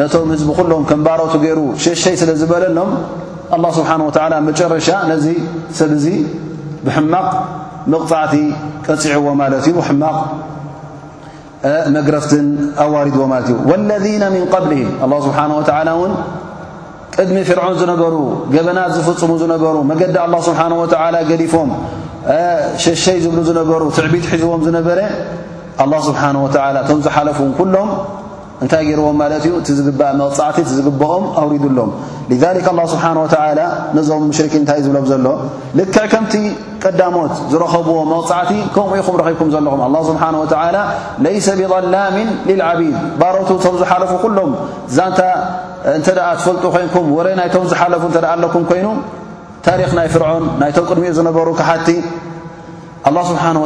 [0.00, 2.92] ነቶም ህዝቢ ዂሎም ከምባሮቱ ገይሩ ሸሸይ ስለ ዝበለሎም
[3.56, 5.24] ኣላ ስብሓን ወዓላ መጨረሻ ነዙ
[5.78, 6.06] ሰብ እዙ
[6.86, 7.30] ብሕማቕ
[7.92, 8.34] መቕፃዕቲ
[8.86, 10.16] ቀፂዕዎ ማለት እዩ ብሕማቕ
[12.04, 12.32] መረፍት
[12.84, 13.14] ኣዋرዎ
[13.70, 15.28] والذين من قبله الله ه
[16.00, 16.12] و ን
[17.20, 18.14] ቅድሚ ፍرعን ዝነበሩ
[18.54, 20.84] جበናት ዝفፅሙ ዝነሩ መዲ الله ه و
[21.42, 21.68] ዲፎም
[23.04, 24.98] ሸይ ብ ነሩ ትዕቢት ሒዝቦም ነበረ
[25.84, 26.46] لله ه و
[27.06, 27.16] ዝሓ
[28.64, 31.90] እንታይ ገይርዎም ማለት እዩ እቲ ዝግእ መቕፃዕቲ እ ዝግበኦም ኣውሪዱሎም
[32.40, 32.42] ذ
[32.92, 33.04] ስብሓ
[33.96, 35.26] ነዞም ሙሽርኪን እንታ ዝብሎም ዘሎ
[35.78, 36.34] ልክዕ ከምቲ
[36.82, 40.34] ቀዳሞት ዝረኸብዎ መቕፃዕቲ ከምኡ ኢኹም ረኺብኩም ዘለኹም ኣ ስብሓን
[41.26, 42.16] ለይሰ ብظላም
[42.48, 44.52] ልልዓቢድ ባሮት ቶም ዝሓለፉ ኩሎም
[44.96, 45.20] ዛንታ
[45.96, 48.86] እንተ ትፈልጡ ኮይንኩም ወለ ናይቶም ዝሓለፉ እተ ኣለኩም ኮይኑ
[49.68, 51.88] ታሪክ ናይ ፍርዖን ናይቶም ቅድሚኡ ዝነበሩ ካሓቲ
[53.08, 53.56] ኣ ስብሓን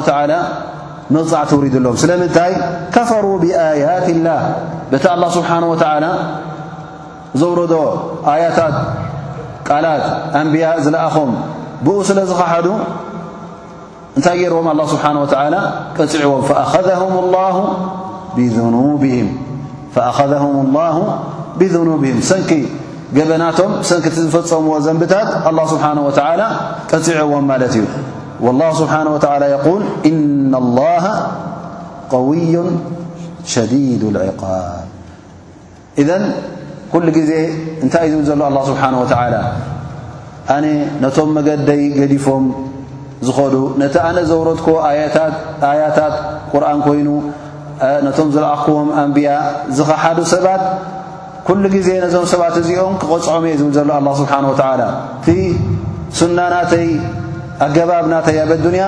[1.15, 2.53] መቕፃዕቲ ውሪዱሎም ስለምንታይ
[2.95, 4.39] ከፈሩ ብኣያት ላህ
[4.97, 6.07] እቲ ኣላه ስብሓነه ወተዓላ
[7.41, 7.75] ዘውረዶ
[8.33, 8.75] ኣያታት
[9.69, 10.05] ቃላት
[10.41, 11.31] ኣንብያ ዝለኣኹም
[11.85, 12.67] ብኡ ስለ ዝኸሓዱ
[14.17, 15.55] እንታይ ገይርዎም ኣ ስብሓንه ተዓላ
[15.99, 17.15] ቀፂዕዎም ኣኸዘهም
[20.65, 20.97] الላه
[21.61, 22.51] ብذኑብህም ሰንኪ
[23.17, 25.29] ገበናቶም ሰንኪ ዝፈፀምዎ ዘንብታት
[25.73, 26.41] ስብሓه ወተላ
[26.93, 27.85] ቀፂዑዎም ማለት እዩ
[28.61, 29.19] ላ ስብሓንه ወ
[29.67, 31.05] የል ኢና ላሃ
[32.13, 32.69] ቀውዩን
[33.53, 34.41] ሸዲድ ዕብ
[36.03, 36.23] እዘን
[36.93, 37.31] ኩሉ ግዜ
[37.85, 39.37] እንታይ እዩ ዝብል ዘሎ ኣላ ስብሓን ወተዓላ
[40.55, 40.67] ኣነ
[41.05, 42.45] ነቶም መገደይ ገዲፎም
[43.27, 44.67] ዝኸዱ ነቲ ኣነ ዘውረድኮ
[45.71, 46.15] ኣያታት
[46.53, 47.09] ቁርኣን ኮይኑ
[48.07, 49.31] ነቶም ዝለኣክዎም ኣንቢያ
[49.77, 50.63] ዝኸሓዱ ሰባት
[51.47, 54.83] ኩሉ ግዜ ነዞም ሰባት እዚኦም ክቐፅዖም እየ ዝብል ዘሎ ኣ ስብሓን ወተዓላ
[55.21, 55.27] እቲ
[56.19, 56.89] ሱና ናተይ
[57.67, 58.85] ኣገባብ ናተይ ኣበዱንያ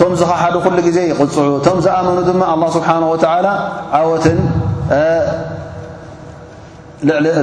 [0.00, 3.24] ቶም ዝኸሓዱ ኩሉ ግዜ ይቕፅዑ ቶም ዝኣመኑ ድማ ኣه ስብሓ ወተ
[3.98, 4.38] ዓወትን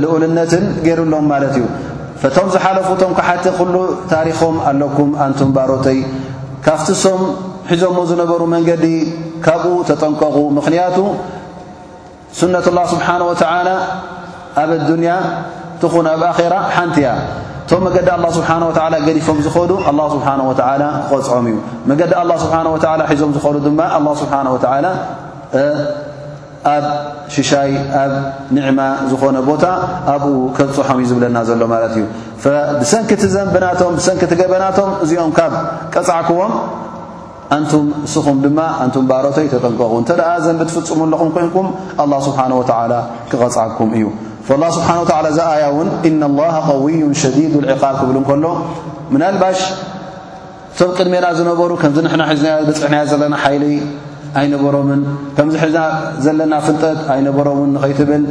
[0.03, 1.65] ልኡልነትን ገሩሎም ማለት እዩ
[2.37, 3.75] ቶም ዝሓለፉ ቶም ክሓቲ ኩሉ
[4.13, 5.99] ታሪኮም ኣለኩም ኣንቱም ባሮተይ
[6.65, 7.21] ካብቲ ሶም
[7.71, 8.85] ሒዞሞ ዝነበሩ መንገዲ
[9.45, 10.97] ካብኡ ተጠንቀቁ ምክንያቱ
[12.39, 13.67] ሱነት ላ ስብሓንه ወተላ
[14.63, 15.11] ኣብ ኣዱንያ
[15.81, 17.09] ትኹን ኣብ ኣኼራ ሓንቲ እያ
[17.69, 21.57] እቶም መገዲ ኣላ ስብሓ ወላ ገዲፎም ዝኮሉ ኣ ስብሓ ወላ ክቐፅዖም እዩ
[21.89, 22.77] መገዲ ኣ ስብሓ ወ
[23.09, 24.85] ሒዞም ዝኸሉ ድማ ኣ ስብሓ ወላ
[26.73, 26.85] ኣብ
[27.35, 27.69] ሽሻይ
[28.01, 28.13] ኣብ
[28.57, 28.79] ኒዕማ
[29.11, 29.65] ዝኾነ ቦታ
[30.13, 32.05] ኣብኡ ክፅሖም እዩ ዝብለና ዘሎ ማለት እዩ
[32.79, 35.53] ብሰንኪቲ ዘንብናቶም ብሰንኪቲ ገበናቶም እዚኦም ካብ
[35.93, 36.53] ቀፃዕክዎም
[37.57, 41.67] ኣንቱም እስኹም ድማ ኣንቱም ባሮተ ተጠንቀቑ እንተ ደኣ ዘንቢ ትፍፅሙ ኣለኹም ኮይንኩም
[42.05, 42.93] ኣላ ስብሓን ወላ
[43.31, 44.05] ክቐፅዓኩም እዩ
[44.47, 44.99] ه ስብሓን
[45.31, 48.45] እዚ ኣያ እውን እና لላه قውዩ ሸዲድ ዕቃብ ክብሉ ከሎ
[49.13, 49.59] ምናልባሽ
[50.79, 53.63] እቶም ቅድሜና ዝነበሩ ከምዚ ና ዝና በፅሕና ዘለና ሓይሊ
[54.39, 55.01] ኣይነበሮምን
[55.37, 55.79] ከምዚ ሕዝና
[56.25, 58.23] ዘለና ፍንጠት ኣይነበሮምን ንኸይትብል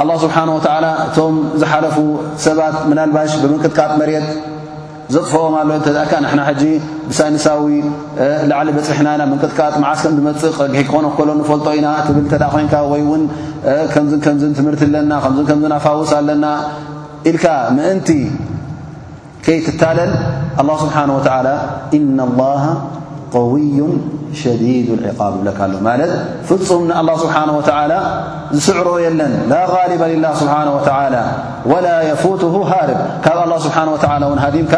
[0.00, 0.52] ኣله ስብሓንه
[1.06, 1.96] እቶም ዝሓለፉ
[2.46, 4.26] ሰባት ናልባሽ ብምክትካጥ መሬት
[5.14, 6.62] ዘጥፈኦም ኣለ ተካ ንና ሕጂ
[7.08, 7.64] ብሳይንሳዊ
[8.50, 10.54] ላዓሊ በፅሕናኢና ምንቅጥቃጥ መዓስ ከም ትመፅቕ
[10.88, 13.22] ክኾኖክከሎ ንፈልጦ ኢና ትብል ኮንካ ወይእውን
[13.92, 16.46] ከምን ከምዝን ትምህርቲ ኣለና ከ ከምን ኣፋውስ ኣለና
[17.30, 17.46] ኢልካ
[17.78, 18.08] ምእንቲ
[19.46, 20.10] ከይትታለን
[20.62, 21.48] ኣ ስብሓን ወተላ
[21.98, 22.18] ኢና
[23.52, 23.76] ውዩ
[24.40, 26.12] ሸዲيድ عقብ ብለካ ኣሎ ማለት
[26.48, 27.60] ፍፁም ንኣلله ስብሓه و
[28.54, 31.08] ዝስዕሮ የለን ላ غልባ ላه ስብሓه وተى
[31.70, 33.96] وላ يፉት ሃርብ ካብ لله ስብሓه و
[34.30, 34.74] ው ሃዲምካ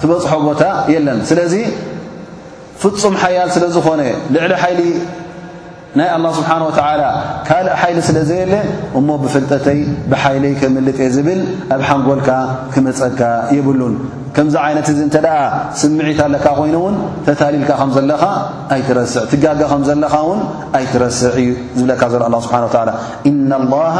[0.00, 0.62] ትበፅሖ ቦታ
[0.94, 1.54] የለን ስለዚ
[2.82, 4.00] ፍፁም ሓያል ስለ ዝኾነ
[4.34, 4.80] ልዕሊ ሓይሊ
[5.98, 7.02] ናይ ኣላ ስብሓን ወተላ
[7.48, 8.54] ካልእ ሓይሊ ስለ ዘየለ
[8.98, 9.78] እሞ ብፍልጠተይ
[10.10, 11.40] ብሓይለይ ክምልጥ ዝብል
[11.74, 12.30] ኣብ ሓንጎልካ
[12.74, 13.20] ክመፀካ
[13.56, 13.94] የብሉን
[14.36, 15.36] ከምዚ ዓይነት እዚ እንተ ደኣ
[15.80, 18.22] ስምዒታ ኣለካ ኮይኑእውን ተታሊልካ ከም ዘለኻ
[18.76, 20.40] ኣይትረስዕ ትጋጋ ከም ዘለኻ ውን
[20.78, 22.92] ኣይትረስዕ እዩ ዝብለካ ዘሎ ላ ስብሓን ላ
[23.30, 23.96] ኢናላሃ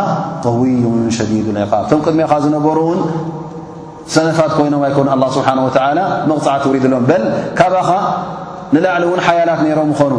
[0.47, 3.01] ቀውዩን ሸዲድን ኣይቃ እቶም ቅድሜኻ ዝነበሩእውን
[4.17, 5.99] ሰነፋት ኮይኖም ኣይኮኑ ኣላ ስብሓን ወላ
[6.33, 7.89] መቕፅዓት ትውሪድኣሎም በካብኻ
[8.75, 10.15] ንላዕሊ እውን ሓያላት ነይሮም ይኾኑ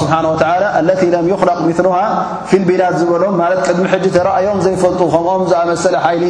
[0.00, 1.96] ስብሓን ወላ ኣለቲ ለም ይኽለቕ ምትንሃ
[2.50, 6.24] ፊ ልቢላድ ዝበሎም ማለት ቅድሚ ሕጂ ተረኣዮም ዘይፈልጡ ከምኦም ዝኣመሰለ ሓይሊ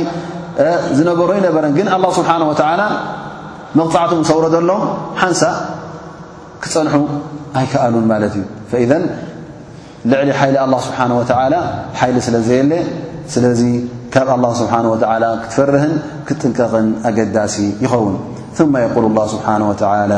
[0.99, 2.81] ዝነበሩ ኣይነበረን ግን ኣላ ስብሓን ወላ
[3.79, 4.83] መቕፃዕት ሰውረደሎም
[5.21, 5.43] ሓንሳ
[6.65, 6.95] ክፀንሑ
[7.61, 8.93] ኣይከኣሉን ማለት እዩ ፈኢዘ
[10.11, 11.55] ልዕሊ ሓይሊ ኣላ ስብሓን ወተላ
[12.01, 12.73] ሓይሊ ስለ ዘየለ
[13.35, 13.63] ስለዚ
[14.15, 14.95] ካብ ኣላ ስብሓን ወ
[15.43, 15.93] ክትፈርህን
[16.29, 18.17] ክትጥንቀቕን ኣገዳእሲ ይኸውን
[18.75, 20.13] መ የቁል ላ ስብሓን ወተላ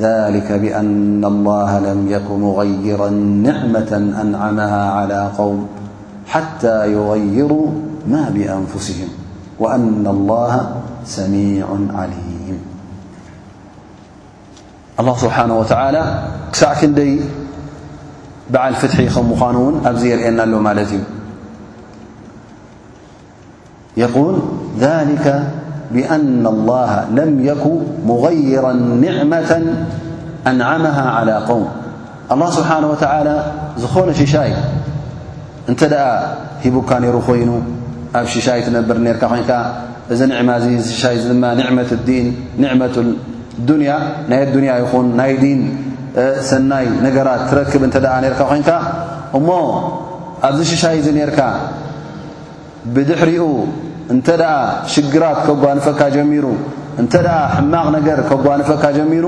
[0.00, 5.66] ذلك بأن الله لم يكن مغيرا نعمة أنعمها على قوم
[6.26, 7.70] حتى يغيروا
[8.08, 9.08] ما بأنفسهم
[9.58, 12.58] وأن الله سميع عليهم
[15.00, 17.20] الله سبحانه وتعالى سعكندي
[18.50, 20.90] بع فتح خمخانون أبزي النا لمالت
[23.96, 24.42] يقول
[24.78, 25.44] ذلك
[25.94, 27.66] بأن الله لم يኩ
[28.06, 29.62] مغير نعمة
[30.46, 31.68] أنعمها على قوም
[32.32, 33.34] الله سብሓنه وتعلى
[33.82, 34.50] ዝኾነ ሽሻይ
[35.70, 36.08] እንተ ኣ
[36.64, 37.50] ሂቡካ ነይሩ ኮይኑ
[38.18, 39.52] ኣብ ሽሻይ ትነብር ርካ ኮይንካ
[40.12, 40.50] እዚ ንዕማ
[40.92, 41.14] ሽሻይ
[42.08, 42.96] ድ ንዕة لዲን ዕة
[43.82, 43.90] ንያ
[44.30, 45.60] ናይ لዱንያ ይኹን ናይ ዲን
[46.50, 47.96] ሰናይ ነገራት ትረክብ እተ
[48.50, 48.70] ኮንካ
[49.38, 49.48] እሞ
[50.48, 51.40] ኣብዚ ሽሻይ እ ርካ
[52.94, 53.42] بድሕሪኡ
[54.12, 54.52] እንተ ደኣ
[54.94, 56.46] ሽግራት ከጓንፈካ ጀሚሩ
[57.02, 59.26] እንተ ደኣ ሕማቕ ነገር ከጓንፈካ ጀሚሩ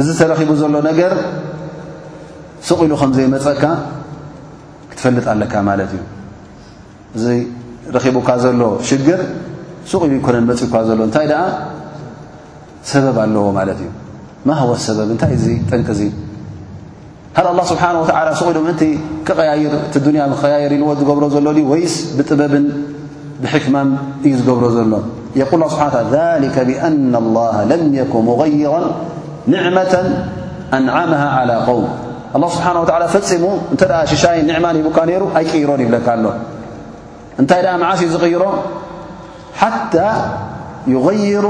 [0.00, 1.12] እዚ ተረኺቡ ዘሎ ነገር
[2.66, 3.62] ስቕ ኢሉ ከምዘይመፀካ
[4.90, 6.02] ክትፈልጥ ኣለካ ማለት እዩ
[7.16, 7.24] እዚ
[7.96, 8.60] ረኺቡካ ዘሎ
[8.90, 9.20] ሽግር
[9.90, 11.42] ስቕ ኢሉ ይኮነን መፂውካ ዘሎ እንታይ ደኣ
[12.90, 13.90] ሰበብ ኣለዎ ማለት እዩ
[14.50, 16.02] ማህወስ ሰበብ እንታይ እዚ ጠንቂ ዚ
[17.38, 18.82] ሃደ ኣላ ስብሓን ወተዓላ ስ ኢሉ ምእንቲ
[19.28, 22.64] ክቀያይር እቲ ዱንያ ክቀያይር ኢልዎ ዝገብሮ ዘሎ ድ ወይስ ብጥበብን
[23.44, 24.92] እዩ ዝገብሮ ዘሎ
[26.16, 28.74] ذلك ብأن الله لم يኩን مغيራ
[29.52, 29.94] ንعመة
[30.78, 31.86] أنعمه على قوም
[32.36, 33.42] الله ስብሓنه و ፈፂሙ
[33.74, 36.26] እተ ሽሻይ ንዕማን ሂቡካ ነይሩ ኣይቀይሮን ይብለካ ኣሎ
[37.40, 38.42] እንታይ መዓስ ዝغይሮ
[39.60, 40.08] ሓታى
[40.94, 41.46] يغይሩ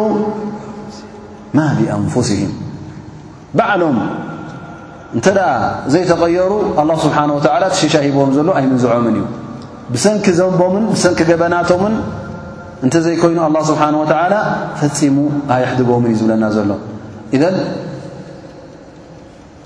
[1.57, 2.53] ማ بأንفسهም
[3.59, 3.96] بዓሎም
[5.16, 5.27] እንተ
[5.92, 7.40] ዘይተغيሩ الله ስብሓنه و
[7.83, 9.20] ሽሻ ሂዎም ዘሎ ኣይ ምንዝዖምን እዩ
[9.94, 11.94] ብሰንኪ ዘንቦምን ሰንኪ ገበናቶምን
[12.85, 14.05] እንተዘይኮይኑ الله ስብሓنه و
[14.79, 15.16] ፈፂሙ
[15.55, 16.70] ኣይሕድቦምን እዩ ዝብለና ዘሎ
[17.37, 17.42] إذ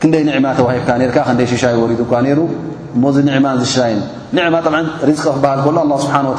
[0.01, 2.01] ክንደይ ዕማ ተዋሂካ ር ክይ ሽሻ ወሪዱ
[2.33, 2.45] እ ሩ
[3.15, 3.95] ዚ ዕማ ዝሽይ
[4.49, 4.57] ዕማ
[5.09, 6.35] ሪዝ ክሃል ሎ ኣله ስሓه و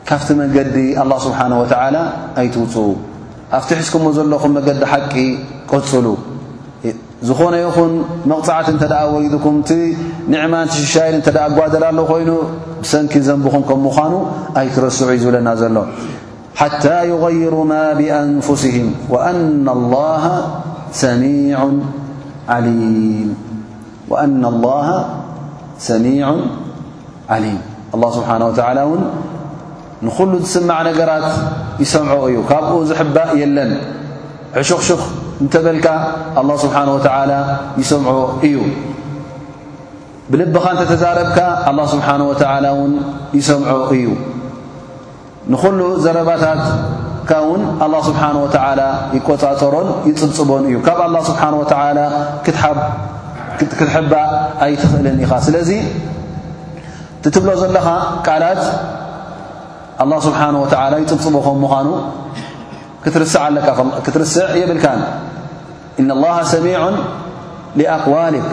[0.09, 1.95] ካፍቲ መንገዲ ኣላ ስብሓን ወዓላ
[2.43, 2.87] ኣይትውፅኡ
[3.59, 5.13] ኣብቲ ሒዝኩምዎ ዘለኹም መንገዲ ሓቂ
[5.71, 6.05] ቆፅሉ
[7.27, 7.91] ዝኾነ ይኹን
[8.32, 9.69] መቕፅዓት እንተ ደኣ ወይድኩምቲ
[10.34, 11.27] ንዕማንቲ ሽሻይድ እተ
[11.58, 12.29] ጓደላ ሉ ኮይኑ
[12.84, 14.13] ብሰንኪ ዘንብኹም ከም ምዃኑ
[14.62, 15.77] ኣይትረስዑ እዩ ዝብለና ዘሎ
[16.62, 20.23] ሓታ ይغይሩ ማ ብኣንፍስህም وአና الላه
[21.03, 21.60] ሰሚع
[27.34, 27.60] ዓሊም
[27.93, 29.01] لله ስብሓን ወተ እውን
[30.08, 31.27] ንኩሉ ዝስማዕ ነገራት
[31.84, 33.71] ይሰምዖ እዩ ካብኡ ዝሕባእ የለን
[34.69, 35.03] ሹኽሹኽ
[35.43, 35.88] እንተበልካ
[36.39, 37.32] ኣ ስብሓን ወተላ
[37.82, 38.56] ይሰምዖ እዩ
[40.32, 42.93] ብልብኻ እንተተዛረብካ ኣ ስብሓን ወላ ውን
[43.38, 44.06] ይሰምዖ እዩ
[45.54, 48.58] ንኩሉ ዘረባታትካ ውን ኣላ ስብሓን ወተ
[49.17, 51.73] ይቆፃፀሮን ይፅብፅበን እዩ ካብ ኣላ ስብሓን ወተ
[53.69, 54.30] ክትሕባእ
[54.65, 55.69] ኣይትኽእልን ኢኻ ስለዚ
[57.23, 57.88] ትትብሎ ዘለኻ
[58.28, 58.62] ቃላት
[60.04, 61.88] ኣ ስብሓነ ወተላ ይፅብፅቦ ከም ምዃኑ
[63.04, 65.02] ክትርክትርስዕ የብልካን
[66.01, 66.81] እና ላሃ ሰሚዑ
[67.79, 68.47] ሊኣقዋልክ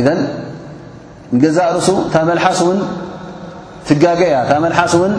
[0.00, 0.20] እዘን
[1.34, 2.78] ንገዛ ርሱ እታ መልሓስ እውን
[3.88, 5.14] ትጋገአእያ እታ መልሓስ ውን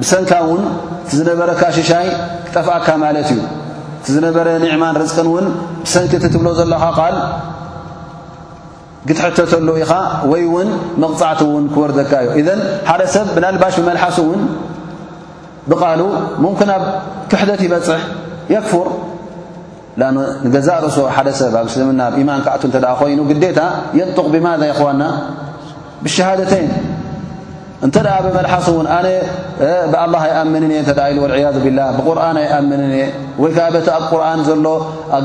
[0.00, 0.62] ብሰንካ ውን
[1.08, 2.06] ቲ ዝነበረ ካሽሻይ
[2.46, 3.40] ክጠፍኣካ ማለት እዩ
[4.04, 5.46] ቲ ዝነበረ ኒዕማን ርዝቅን ውን
[5.84, 7.16] ብሰንኪቲ ትብሎ ዘለኻ ቃል
[9.08, 9.92] ግትሕተተሉ ኢኻ
[10.30, 10.68] ወይ ውን
[11.02, 12.60] መቕፃዕት ውን ክወርደካ ዮ እዘን
[12.90, 14.40] ሓደ ሰብ ብናልባሽ ብመልሓሱ ውን
[15.70, 16.00] ብቓሉ
[16.44, 16.82] ሙምክን ኣብ
[17.30, 18.02] ክሕደት ይበፅሕ
[18.54, 18.88] የክፉር
[20.54, 23.60] ገዛ ርእስ ሓደ ሰብ ኣብ እስልምና ኣብኢማን ክዓቱ እተ ኮይኑ ግዴታ
[23.98, 25.02] የንጡቕ ብማذ ይክና
[26.04, 26.72] ብሸሃደተይን
[27.86, 29.06] እንተ ብመልሓሱ እውን ኣነ
[29.92, 33.02] ብኣ ኣይኣምንእየ እ ኢሉ ያ ብላ ብቁርን ኣይኣምን እየ
[33.42, 34.66] ወይ ከዓ በቲ ኣብ ቁርን ዘሎ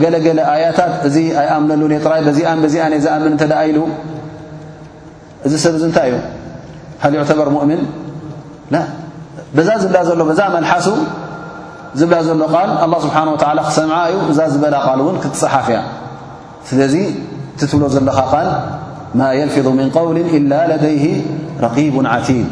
[0.01, 1.81] ገለገለ ኣያታት እዚ ኣይኣምነሉ
[2.11, 2.41] ራ ዚ
[2.99, 3.77] ዝኣምን ተ ኢሉ
[5.47, 6.17] እዚ ሰብ እዚ ንታይ እዩ
[7.03, 7.81] ሃ ይዕተበር ሙእምን
[9.55, 10.87] በዛ ዝላ ዘሎ ዛ መልሓሱ
[11.99, 13.25] ዝብላ ዘሎ ል ه ስብሓه
[13.67, 15.79] ክሰምዓ እዩ እዛ ዝበላ ቓል ውን ክትصሓፍ እያ
[16.69, 16.95] ስለዚ
[17.53, 18.47] እቲ ትብሎ ዘለኻ ቃል
[19.19, 20.51] ማ يልፊظ ምن قውል إل
[20.83, 21.05] ለይه
[21.65, 22.47] ረቂب ዓቲድ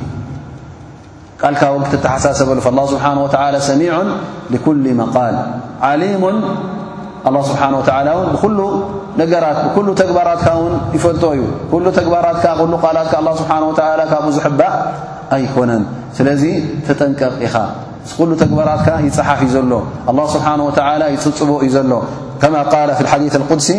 [1.42, 3.94] ቃልካ ክተተሓሳሰበሉاله ስብሓه ሰሚع
[4.54, 5.36] لكل መقል
[6.02, 6.24] ሊሙ
[7.26, 7.70] لله ስብሓه
[8.34, 8.60] ብኩሉ
[9.22, 12.38] ነገራት ብ ተግባራት ውን ይፈልጦ እዩ ተግባራት
[13.06, 13.10] ላት
[13.42, 13.46] ስ
[14.12, 14.74] ካብኡ ዝሕባእ
[15.36, 15.84] ኣይኮነን
[16.18, 16.44] ስለዚ
[16.86, 17.56] ትጠንቀቕ ኢኻ
[18.08, 19.74] እ ኩሉ ተግበራትካ ይፅሓፍ ዩ ዘሎ
[20.34, 20.52] ስብሓه
[21.16, 21.92] ይፅፅቡ እዩ ዘሎ
[22.42, 22.74] ከማ ቃ
[23.12, 23.70] ሓዲث قድሲ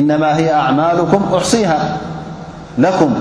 [0.00, 0.24] እነማ
[0.70, 1.70] ኣማሉኩም ኣሕሲሃ
[2.84, 3.12] ለኩም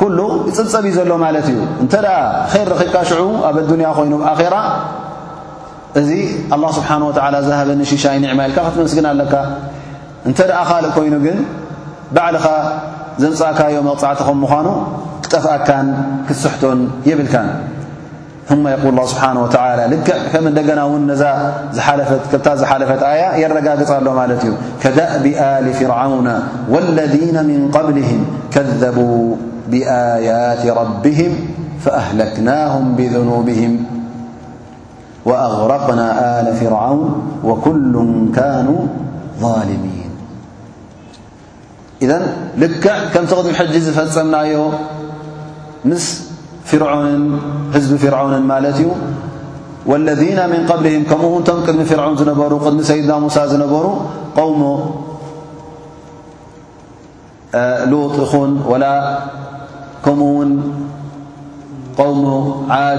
[0.00, 2.06] ኩሉ ይፅብፀብ እዩ ዘሎ ማለት እዩ እንተኣ
[2.52, 4.54] ር ረኺብካ ሽዑ ኣብ ኣዱንያ ኮይኑ ብኣራ
[6.00, 6.08] እዚ
[6.62, 6.98] له ስብሓه
[7.48, 9.34] ዝሃበኒ ሽሻ ይኒዕማ ኢልካ ክትመስግና ኣለካ
[10.28, 11.38] እንተ ኣ ካልእ ኮይኑ ግን
[12.14, 12.46] ባዕልኻ
[13.22, 14.66] ዘምፃእካዮ መቕፃዕቲ ከም ምዃኑ
[15.24, 15.86] ክጠፍኣካን
[16.26, 16.78] ክስሕቶን
[17.08, 17.48] የብልካን
[18.48, 21.10] ثم يقول الله سبحانه وتعالى لكع منا ون
[22.70, 24.44] حلفت آيا يرجاق له لت
[24.82, 26.28] كدأ ب آل فرعون
[26.68, 29.36] والذين من قبلهم كذبوا
[29.70, 31.32] بآيات ربهم
[31.84, 33.84] فأهلكناهم بذنوبهم
[35.24, 37.94] وأغرقنا آل فرعون وكل
[38.36, 38.80] كانوا
[39.40, 40.10] ظالمين
[42.02, 42.22] إذا
[42.58, 44.54] لكع كم تدمج فمنا ي
[46.68, 46.78] ዝ
[48.02, 48.44] فرعን
[48.82, 48.86] ዩ
[49.90, 51.12] والذي من قله ከ
[51.66, 53.72] ድሚ ፍرعን ነሩ ድሚ سድና موሳ ነሩ
[57.92, 58.50] لጥ ኹን
[61.98, 62.34] و و
[62.86, 62.94] ዓ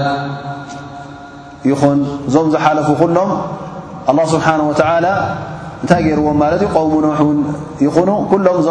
[1.70, 1.98] ይኹን
[2.34, 3.20] ዞ ዝሓፉ ሎ
[4.10, 5.06] الله سبنه ول
[5.84, 7.26] እታይ ርዎም እ و
[7.86, 8.68] ይ ሎም ዞ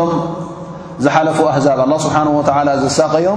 [1.05, 3.27] ዝሓلፉ أዛብ لله نه و ሳቀዮ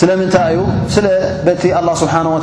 [0.00, 0.60] ስለምንታይ እዩ
[0.94, 2.40] ስለበቲ لله ስብሓነه و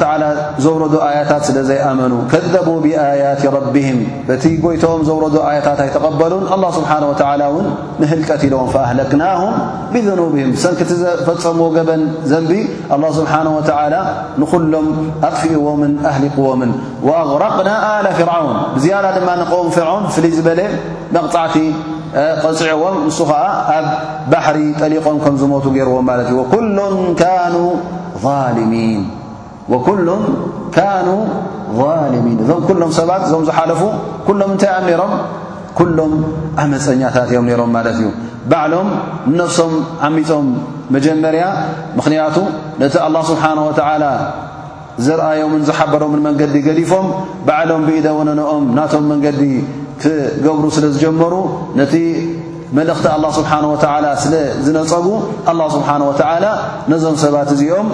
[0.63, 7.51] ዘውረዶ ኣያታት ስለ ዘይኣመኑ ከذቡ ብኣያት ረቢህም በቲ ጎይቶኦም ዘውረዶ ኣያታት ኣይተቐበሉን له ስብሓه و
[7.55, 7.65] ውን
[8.01, 9.53] ንህልቀት ኢለም فኣህለክናهም
[9.93, 12.51] ብذኑብህም ሰንክቲ ዘፈፀምዎ ገበን ዘንቢ
[12.95, 13.95] الله ስብሓه وላ
[14.41, 14.87] ንዂሎም
[15.27, 16.71] ኣጥፊእዎምን ኣህሊክዎምን
[17.07, 20.59] وأቕረቅና ኣልፍርዓውን ብዝያዳ ድማ ንقም ፍርዓውን ፍልይ ዝበለ
[21.15, 21.55] መቕፃዕቲ
[22.43, 23.43] ቕፂዕዎም ንሱ ከዓ
[23.75, 23.87] ኣብ
[24.31, 26.95] ባሕሪ ጠሊቆም ከም ዝሞቱ ገይርዎም ማለት እዩ ወኩሉም
[30.75, 31.07] ካኑ
[31.79, 33.81] ظልሚን እዞም ኩሎም ሰባት እዞም ዝሓለፉ
[34.27, 35.13] ኩሎም እንታይ ኣ ነይሮም
[35.79, 36.13] ኩሎም
[36.63, 38.09] ዓመፀኛታት እዮም ነይሮም ማለት እዩ
[38.51, 38.89] ባዕሎም
[39.33, 39.71] ንነፍሶም
[40.07, 40.47] ዓሚፆም
[40.95, 41.43] መጀመርያ
[41.97, 42.35] ምኽንያቱ
[42.81, 44.05] ነቲ ኣላ ስብሓና ወተዓላ
[45.05, 47.07] ዝርአዮምን ዝሓበሮምን መንገዲ ገሊፎም
[47.47, 49.39] ባዕሎም ብኢደወነነኦም ናቶም መንገዲ
[50.01, 51.33] ቲገብሩ ስለ ዝጀመሩ
[51.79, 51.93] ነቲ
[52.77, 53.05] መልእኽቲ
[53.37, 53.75] ስብሓ ወ
[54.23, 55.07] ስለዝነፀጉ
[55.51, 56.45] ኣه ስብሓን ወተላ
[56.91, 57.87] ነዞም ሰባት እዚኦም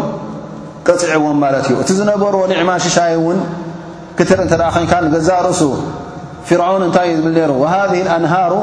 [0.88, 3.40] ቀፅዕዎም ማለት እዩ እቲ ዝነበርዎ ኒዕማ ሽሻይ እውን
[4.18, 5.62] ክትር እተደኣ ኮንካ ገዛ ርእሱ
[6.48, 8.54] ፍርዖን እንታይ እዩ ዝብል ሩ ሃذ ኣንሃሩ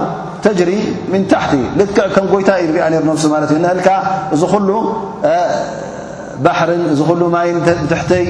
[0.44, 0.70] ተጅሪ
[1.12, 3.88] ምን ታሕቲ ልክዕ ከም ጎይታ እዩ ሪኣ ሩ ነብሱ ማለት እዩንህልካ
[4.34, 4.70] እዚ ሉ
[6.44, 7.58] ባርን እዚ ኩሉ ማይን
[7.90, 8.24] ትሕተይ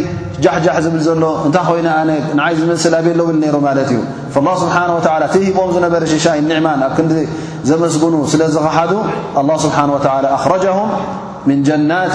[0.44, 3.98] ጃሕጃሕ ዝብል ዘሎ እንታይ ኮይኑ ኣነ ንዓይ ዝመስል ኣብሎብል ነይሩ ማለት እዩ
[4.46, 7.12] له ስብሓه ቲሂቦም ዝነበረ ሽሻይ ኒዕማን ኣብ ክንዲ
[7.70, 8.92] ዘመስግኑ ስለ ዝኸሓዱ
[9.36, 10.82] ه ስብሓه ኣረه
[11.68, 12.14] ጀናት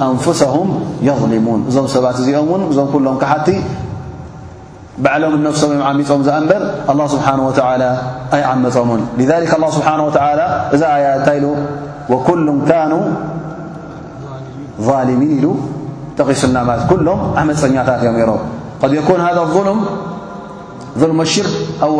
[0.00, 0.42] فه
[1.08, 3.48] يظلوን እዞም ሰባት እዚኦም ን እዞም كሎም كሓቲ
[5.04, 7.88] بዕሎም ነفሶም ዓሚፆም ንበር الله ስبሓنه وعلى
[8.34, 10.10] ኣይعመፆምን لذلك الله ስبሓنه و
[10.74, 11.38] እዛ ያ ታይ
[12.12, 13.04] وكل كنوا
[14.88, 15.46] ظلمን ሉ
[16.18, 18.42] ተقሱናት كሎም ኣحመፀኛታት እዮ ሮም
[18.80, 19.56] ق يكون ذا ظ
[21.00, 21.46] ظ اشር
[21.84, 21.90] أو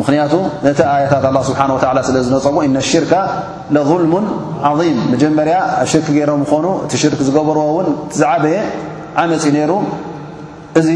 [0.00, 0.34] ምክንያቱ
[0.66, 3.12] ነቲ ኣያታት ኣላ ስብሓና ወተላ ስለ ዝነፀቡ እነ ሽርካ
[3.74, 4.12] ለظልሙ
[4.70, 8.56] ዓظም መጀመርያ ኣሽርክ ገይሮም ዝኾኑ እቲ ሽርክ ዝገበርዎ እውን ቲዝዓበየ
[9.22, 9.72] ዓመፂ እዩ ነይሩ
[10.80, 10.88] እዚ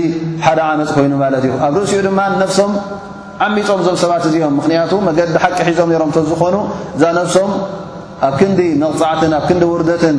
[0.47, 2.73] ሓደ ዓመፅ ኮይኑ ማለት እዩ ኣብ ርእሲኡ ድማ ነፍሶም
[3.47, 6.57] ዓሚፆም ዞም ሰባት እዚኦም ምክንያቱ መገዲ ሓቂ ሒዞም ነሮም ዝኾኑ
[6.97, 7.51] እዛ ነፍሶም
[8.29, 10.19] ኣብ ክንዲ መቕፃዕትን ኣብ ክንዲ ውርደትን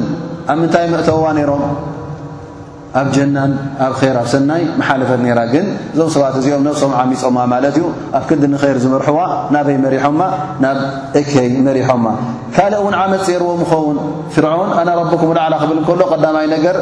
[0.52, 1.64] ኣብ ምንታይ መእተውዋ ነይሮም
[3.00, 3.52] ኣብ ጀናን
[3.86, 7.86] ኣብ ኸር ኣብ ሰናይ መሓለፈት ነይራ ግን እዞም ሰባት እዚኦም ነፍሶም ዓሚፆማ ማለት እዩ
[8.18, 9.18] ኣብ ክንዲ ንኸይር ዝመርሕዋ
[9.56, 10.22] ናበይ መሪሖማ
[10.66, 10.78] ናብ
[11.22, 12.06] እከይ መሪሖማ
[12.58, 13.98] ካልእ እውን ዓመፅ የርዎም ክኸውን
[14.36, 16.78] ፍርዖን ኣና ረብኩም ላዕላ ክብል እከሎ ቀዳማይ ነገር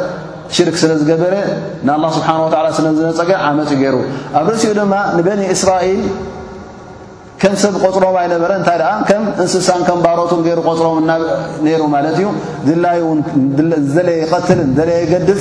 [0.58, 1.34] ሽርክ ስለ ዝገበረ
[1.88, 3.96] ንኣላ ስብሓን ወላ ስለ ዝነፀገ ዓመፂ እዩ ገይሩ
[4.40, 6.02] ኣብ ርእሲኡ ድማ ንበኒ እስራኤል
[7.42, 10.96] ከም ሰብ ቆፅሮም ኣይነበረ እንታይ ደኣ ከም እንስሳን ከም ባሮት ገይሩ ቆፅሮም
[11.66, 12.28] ነይሩ ማለት እዩ
[12.84, 15.40] ላዘለየ ይቐትል ዘለየ ገድፍ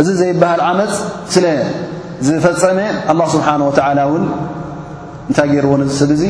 [0.00, 0.94] እዚ ዘይበሃል ዓመፅ
[1.34, 1.46] ስለ
[2.26, 2.78] ዝፈፀመ
[3.10, 4.24] ኣላ ስብሓን ወተላ ውን
[5.30, 6.22] እንታይ ገይርዎ ን ስብ እዙ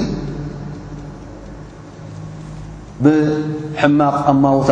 [3.04, 4.70] ብማቕ ኣማውታ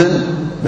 [0.00, 0.64] ዝብሕማቕ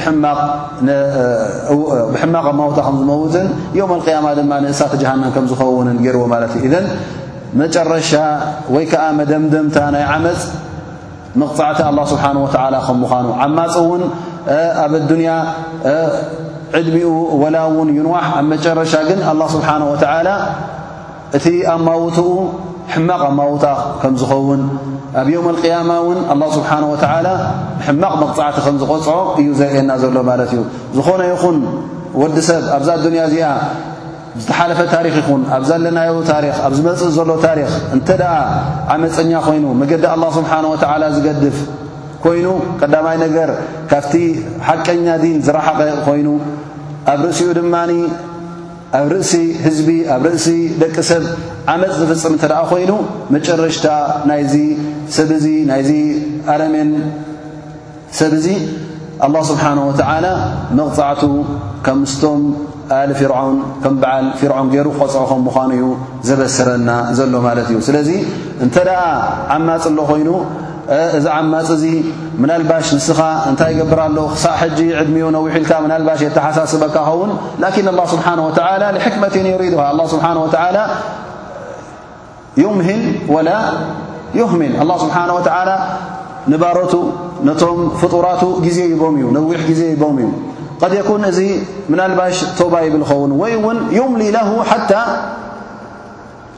[2.53, 3.47] ኣማውታ ከምዝመውትን
[3.79, 6.87] ዮም አልቅያማ ድማ ንእሳተ ጃሃንም ከም ዝኸውንን ገይርዎ ማለት እዩ እዘን
[7.63, 8.13] መጨረሻ
[8.75, 10.41] ወይ ከዓ መደምደምታ ናይ ዓመፅ
[11.41, 14.03] መቕፃዕቲ ኣላ ስብሓን ወዓላ ከምምዃኑ ዓማፅ እውን
[14.85, 15.31] ኣብ ኣዱንያ
[16.77, 17.11] ዕድሚኡ
[17.43, 20.29] ወላ እውን ይንዋሕ ኣብ መጨረሻ ግን ኣላ ስብሓን ወተዓላ
[21.37, 22.29] እቲ ኣ ማውትኡ
[22.93, 23.65] ሕማቕ ኣ ማውታ
[24.03, 24.63] ከም ዝኸውን
[25.21, 27.27] ኣብ የውም ኣልቅያማ እውን ኣላ ስብሓን ወላ
[27.79, 29.11] ብሕማቕ መቕፃዕቲ ከም ዝቆፅዖ
[29.43, 30.63] እዩ ዘርእየና ዘሎ ማለት እዩ
[30.99, 31.59] ዝኾነ ይኹን
[32.23, 33.49] ወዲ ሰብ ኣብዛ ኣዱንያ እዚኣ
[34.41, 38.35] ዝተሓለፈ ታሪክ ይኹን ኣብ ዘለናዮ ታሪክ ኣብ ዝመፅእ ዘሎ ታሪክ እንተ ደኣ
[38.95, 41.57] ዓመፀኛ ኮይኑ መገዲ ኣላ ስብሓን ወዓላ ዝገድፍ
[42.25, 42.47] ኮይኑ
[42.81, 43.51] ቀዳማይ ነገር
[43.91, 44.15] ካብቲ
[44.69, 46.29] ሓቀኛ ዲን ዝረሓቐ ኮይኑ
[47.13, 47.93] ኣብ ርእሲኡ ድማኒ
[48.99, 49.33] ኣብ ርእሲ
[49.67, 50.47] ህዝቢ ኣብ ርእሲ
[50.83, 51.25] ደቂ ሰብ
[51.75, 52.93] ዓመፅ ዝፍፅም እንተደኣ ኮይኑ
[53.35, 53.87] መጨረሽታ
[54.31, 54.55] ናይዚ
[55.17, 55.91] ሰብ እዚ ናይዚ
[56.55, 56.91] ኣለሜን
[58.21, 58.47] ሰብ እዙ
[59.27, 60.27] ኣላ ስብሓን ወተዓላ
[60.79, 61.23] መቕፃዕቱ
[61.87, 62.41] ከም ምስቶም
[62.99, 65.89] ኣሊ ፊርዖን ከም በዓል ፊርዖን ገይሩ ክቆፅዖኹም ምዃኑ እዩ
[66.29, 68.11] ዘበስረና ዘሎ ማለት እዩ ስለዚ
[68.67, 69.01] እንተደኣ
[69.57, 70.29] ዓማፅሎ ኮይኑ
[71.17, 71.85] እዚ ዓማፅእዚ
[72.61, 73.19] ልባሽ ንስኻ
[73.51, 75.65] እታይ يገብር ሎ ሳ ጂ ዕድሚ ነዊ ኢል
[76.03, 77.31] ልባሽ የተሓሳስበካ ኸውን
[77.63, 78.49] لكن الله ስሓه و
[78.97, 80.47] لሕክመት يሪድ لله ስሓه و
[82.63, 83.03] يምል
[83.35, 83.51] وላ
[84.41, 85.41] يهምል الله ስሓه و
[86.53, 86.93] ንባሮቱ
[87.61, 88.43] ቶም ፍጡራቱ
[88.77, 88.97] ዜ እ
[89.49, 90.19] ዊሕ ዜ ም
[90.81, 91.41] እዩ ين እዚ
[92.13, 94.21] ልባሽ ቶባ ይብ ኸውን ይ ውን يምሊ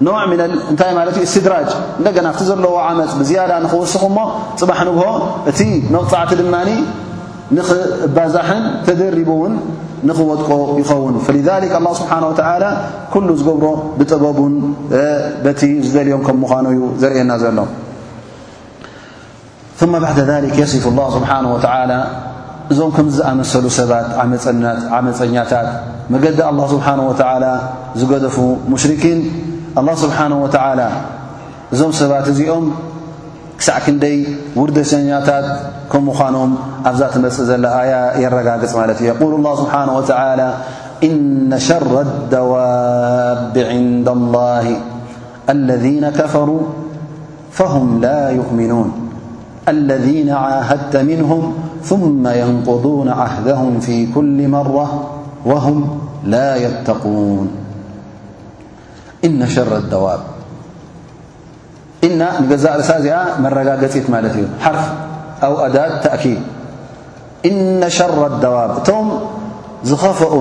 [0.03, 1.71] እንታይ ማለት ዩ ስድራጅ
[2.01, 4.19] እንደና ኣብቲ ዘለዎ ዓመፅ ብዝያዳ ንኽወስኽ ሞ
[4.61, 5.05] ፅባሕ ንግሆ
[5.51, 5.61] እቲ
[5.95, 6.55] መቕፃዕቲ ድማ
[7.57, 9.53] ንኽባዛሕን ተደሪብውን
[10.09, 10.49] ንኽወጥቆ
[10.81, 11.15] ይኸውን
[12.01, 12.13] ስብሓ
[13.13, 13.67] ኩሉ ዝገብሮ
[13.99, 14.55] ብጠበቡን
[15.45, 17.59] በቲ ዝደልዮም ከም ምዃኑ እዩ ዘርእና ዘሎ
[19.81, 20.85] ث ባዕ ذ የስፍ
[21.17, 21.47] ስብሓና
[21.91, 21.93] ላ
[22.73, 24.09] እዞም ከምዝኣመሰሉ ሰባት
[24.97, 25.69] ዓመፀኛታት
[26.15, 26.41] መገዲ
[26.73, 26.89] ስብሓ
[28.01, 28.37] ዝገደፉ
[28.73, 29.19] ሙሽርኪን
[29.79, 30.89] الله سبحانه وتعالى
[31.75, 32.67] እዞم سባت እዚኦم
[33.61, 34.15] كሳع كندي
[34.61, 35.47] وردሰታت
[35.93, 36.51] كم خنم
[36.91, 37.91] ኣዛت مس لي
[38.25, 40.49] يلرጋجፅ ت يقول الله سبحانه وتعالى
[41.09, 41.23] إن
[41.69, 44.67] شر الدواب عند الله
[45.55, 46.63] الذين كفروا
[47.59, 48.89] فهم لا يؤمنون
[49.75, 51.43] الذين عاهدت منهم
[51.91, 54.87] ثم ينقضون عهدهم في كل مرة
[55.51, 55.77] وهم
[56.35, 57.47] لا يتقون
[59.25, 60.21] إن شر الواب
[62.05, 63.47] ن ر
[64.15, 64.85] مرت حرف
[65.45, 66.41] أو أدد تأكيد
[67.49, 68.71] إن شر الدواب
[70.03, 70.33] خفأ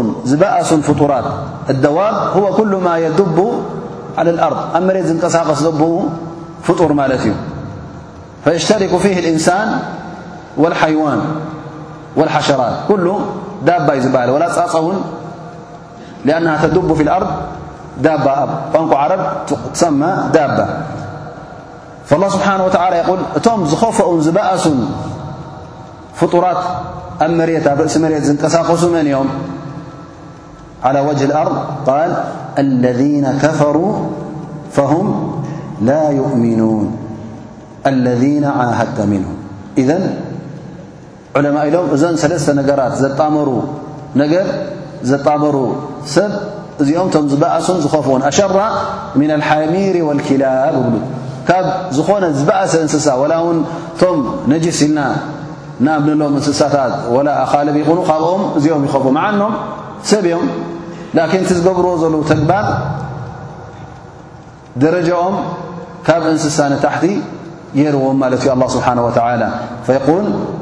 [0.44, 1.24] بأس فرت
[1.70, 3.38] الدواب هو كل ما يدب
[4.18, 5.82] على الأرض مرت زنقص ب
[6.66, 7.34] فور ل ي
[8.44, 9.68] فيشترك فيه الإنسان
[10.62, 11.20] والحيوان
[12.18, 13.06] والحشرات كل
[13.68, 13.88] دب
[14.34, 14.48] ولا
[14.86, 14.88] و
[16.26, 17.30] لأنها تدب في الأرض
[18.00, 18.16] ع
[22.10, 24.66] فالله سبحنه وتل يقل እቶም ዝخفؤ ዝبእሱ
[26.20, 26.62] فጡرت
[27.26, 27.42] ኣ م
[27.90, 29.28] እሲ مت زቀሳقሱ م ም
[30.86, 31.56] على وجه الأرض
[31.90, 32.12] قال
[32.66, 33.94] الذين كفروا
[34.76, 35.08] فهم
[35.90, 36.86] لا يؤمنون
[37.92, 39.30] الذي عهت منه
[39.82, 39.90] إذ
[41.38, 43.48] علم إሎም እذ لس نራ ዘطመሩ
[44.20, 44.32] نر
[45.28, 45.56] طመሩ
[46.84, 48.60] እዚኦም ም ዝእሱን ዝኸፍን ኣሸራ
[49.20, 50.96] ن الሓሚር والኪላብ ሉ
[51.50, 51.66] ካብ
[51.98, 53.24] ዝኾነ ዝበእሰ እንስሳ و
[54.02, 54.18] ቶም
[54.52, 55.00] ነجስ ኢልና
[55.86, 59.54] ንኣብንሎም እንስሳታት وላ ኣኻለብ ኹኑ ካብኦም እዚኦም ይኸፉ ዓኖም
[60.12, 60.46] ሰብኦም
[61.32, 62.66] كን ቲ ዝገብርዎ ዘለ ተግባር
[64.84, 65.36] ደረጃኦም
[66.08, 67.06] ካብ እንስሳ ታሕቲ
[67.80, 69.10] ገይርዎም ማት ዩ الله ስብሓه و
[69.88, 69.90] ف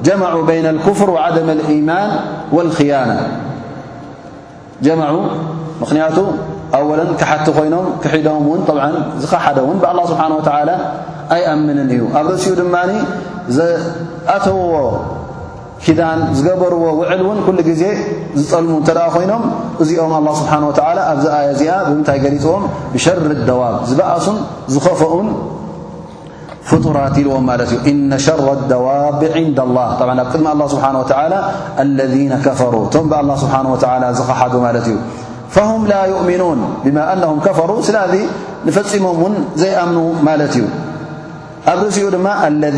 [0.07, 2.09] ጀع بين الكፍር وعም ايማን
[2.55, 3.17] والክያنة
[5.81, 6.17] ምክንያቱ
[6.77, 8.61] ኣወለን ክሓቲ ኮይኖም ክሒዶም ውን
[9.23, 10.21] ዝኸሓደ ውን ብه ስብሓ
[11.35, 12.75] ኣይኣምንን እዩ ኣብ ርሲኡ ድማ
[13.55, 14.75] ዝኣተውዎ
[15.85, 17.83] ክዳን ዝገበርዎ ውዕል እውን ኩሉ ግዜ
[18.39, 19.43] ዝጠልሙ እተ ደ ኮይኖም
[19.83, 20.53] እዚኦም ስብሓ
[21.11, 22.63] ኣብዚ ኣየ እዚኣ ብምንታይ ገሊፅዎም
[22.93, 23.17] ብሸር
[23.49, 24.37] ደዋብ ዝበእሱን
[24.73, 25.27] ዝኸፍኡን
[26.71, 28.39] ፍጡራት ኢልዎም ማለት እዩ እነ ሸር
[28.73, 29.53] ደዋብ ን
[29.85, 30.85] ኣብ ቅድሚ ስብሓ
[31.97, 32.17] ለذ
[32.47, 33.55] ከፈሩ እቶም ብ ስብሓ
[34.19, 34.97] ዝኸሓዱ ማለት እዩ
[35.55, 38.13] فهም ላ يؤምኑን ብማ ኣهም ከፈሩ ስላዚ
[38.67, 40.63] ንፈፂሞም ውን ዘይኣምኑ ማለት እዩ
[41.71, 42.27] ኣብ ርእሲኡ ድማ
[42.63, 42.77] ለذ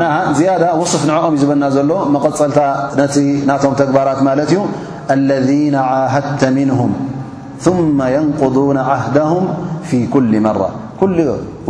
[0.00, 0.04] ና
[0.38, 2.60] ዝያዳ ወصፍ ንዕኦም ዩ ዝበና ዘሎ መቐፀልታ
[3.00, 3.16] ነቲ
[3.50, 4.60] ናቶም ተግባራት ማለት እዩ
[5.30, 6.92] ለذነ ዓهድተ ምንهም
[7.64, 9.44] ثመ يንقዱን ዓህደهም
[9.88, 10.70] ፊ ኩل መራة
[11.00, 11.18] ኩሉ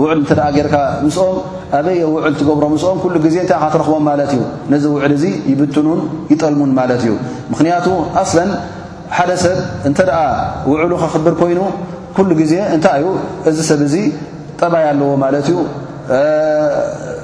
[0.00, 1.36] ውዕል እተ ደኣ ጌርካ ምስኦም
[1.78, 4.42] ኣበየ ውዕል ትገብሮ ምስኦም ኩሉ ጊዜ እንታይ ካ ትረኽቦም ማለት እዩ
[4.72, 6.00] ነዚ ውዕል እዙ ይብትኑን
[6.32, 7.12] ይጠልሙን ማለት እዩ
[7.52, 7.86] ምክንያቱ
[8.20, 8.22] ኣ
[9.16, 9.54] ሓደ ሰብ
[9.88, 10.18] እንተ ደኣ
[10.70, 11.61] ውዕሉ ከኽብር ኮይኑ
[12.16, 13.09] ኩሉ ግዜ እንታይ እዩ
[13.48, 13.94] እዚ ሰብ እዚ
[14.61, 15.56] ጠባይ ኣለዎ ማለት እዩ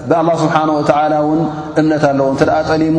[0.09, 1.41] ብኣላ ስብሓነ ወተላ ውን
[1.81, 2.97] እምነት ኣለዎ እንተ ጠሊሙ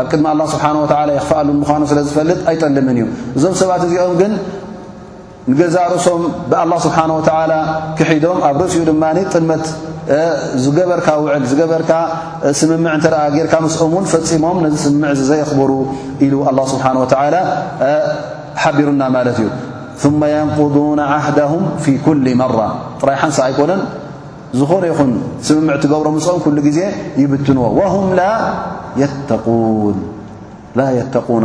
[0.00, 3.04] ኣብ ቅድሚ ኣላ ስብሓ ወላ ይክፍኣሉምዃኑ ስለ ዝፈልጥ ኣይጠልምን እዩ
[3.36, 4.20] እዞም ሰባት እዚኦምግ
[5.50, 7.28] ንገዛ ርእሶም ብኣላه ስብሓን ወተ
[7.98, 9.64] ክሒዶም ኣብ ርእሲኡ ድማ ጥድመት
[10.64, 11.92] ዝገበርካ ውዕል ዝገበርካ
[12.58, 15.70] ስምምዕ እንተደኣ ጌርካ ምስኦም ውን ፈፂሞም ነዚ ስምምዕ ዘየኽብሩ
[16.26, 16.96] ኢሉ ኣላ ስብሓን
[17.34, 17.38] ላ
[18.62, 19.48] ሓቢሩና ማለት እዩ
[20.02, 22.58] ثመ የንቁዱን ዓህዳሁም ፊ ኩሊ መራ
[23.00, 23.82] ጥራይ ሓንሳ ኣይኮነን
[24.60, 25.10] ዝኾነ ይኹን
[25.48, 26.78] ስምምዕ ትገብሮ ምስኦም ኩሉ ጊዜ
[27.22, 28.22] ይብትንዎ ወሁም ላ
[29.04, 29.98] የተቁን
[30.76, 31.44] ኣይፈርን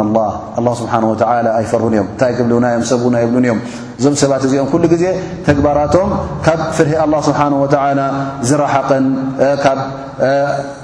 [1.96, 3.60] እዮ እታይ ብልናም ሰና ይብን እዮም
[4.00, 5.06] እዞም ሰባት እዚኦም ኩሉ ዜ
[5.48, 6.08] ተግባራቶም
[6.46, 6.88] ካብ ፍር
[7.28, 7.30] ስ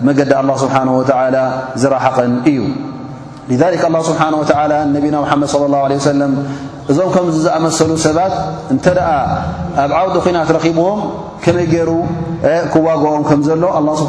[0.08, 0.34] መገዲ
[1.82, 2.60] ዝራሓቀን እዩ
[3.62, 3.76] ذ ل
[4.08, 4.44] ስሓه و
[4.94, 6.32] ነና መድ صى اه له ሰለም
[6.92, 8.34] እዞም ከምዝኣመሰሉ ሰባት
[8.74, 9.08] እንተደኣ
[9.84, 11.00] ኣብ ዓውዲ ኮናት ረኺብዎም
[11.44, 11.90] ከመይ ገይሩ
[12.74, 13.64] ክዋግኦም ከ ዘሎ
[14.02, 14.04] ስ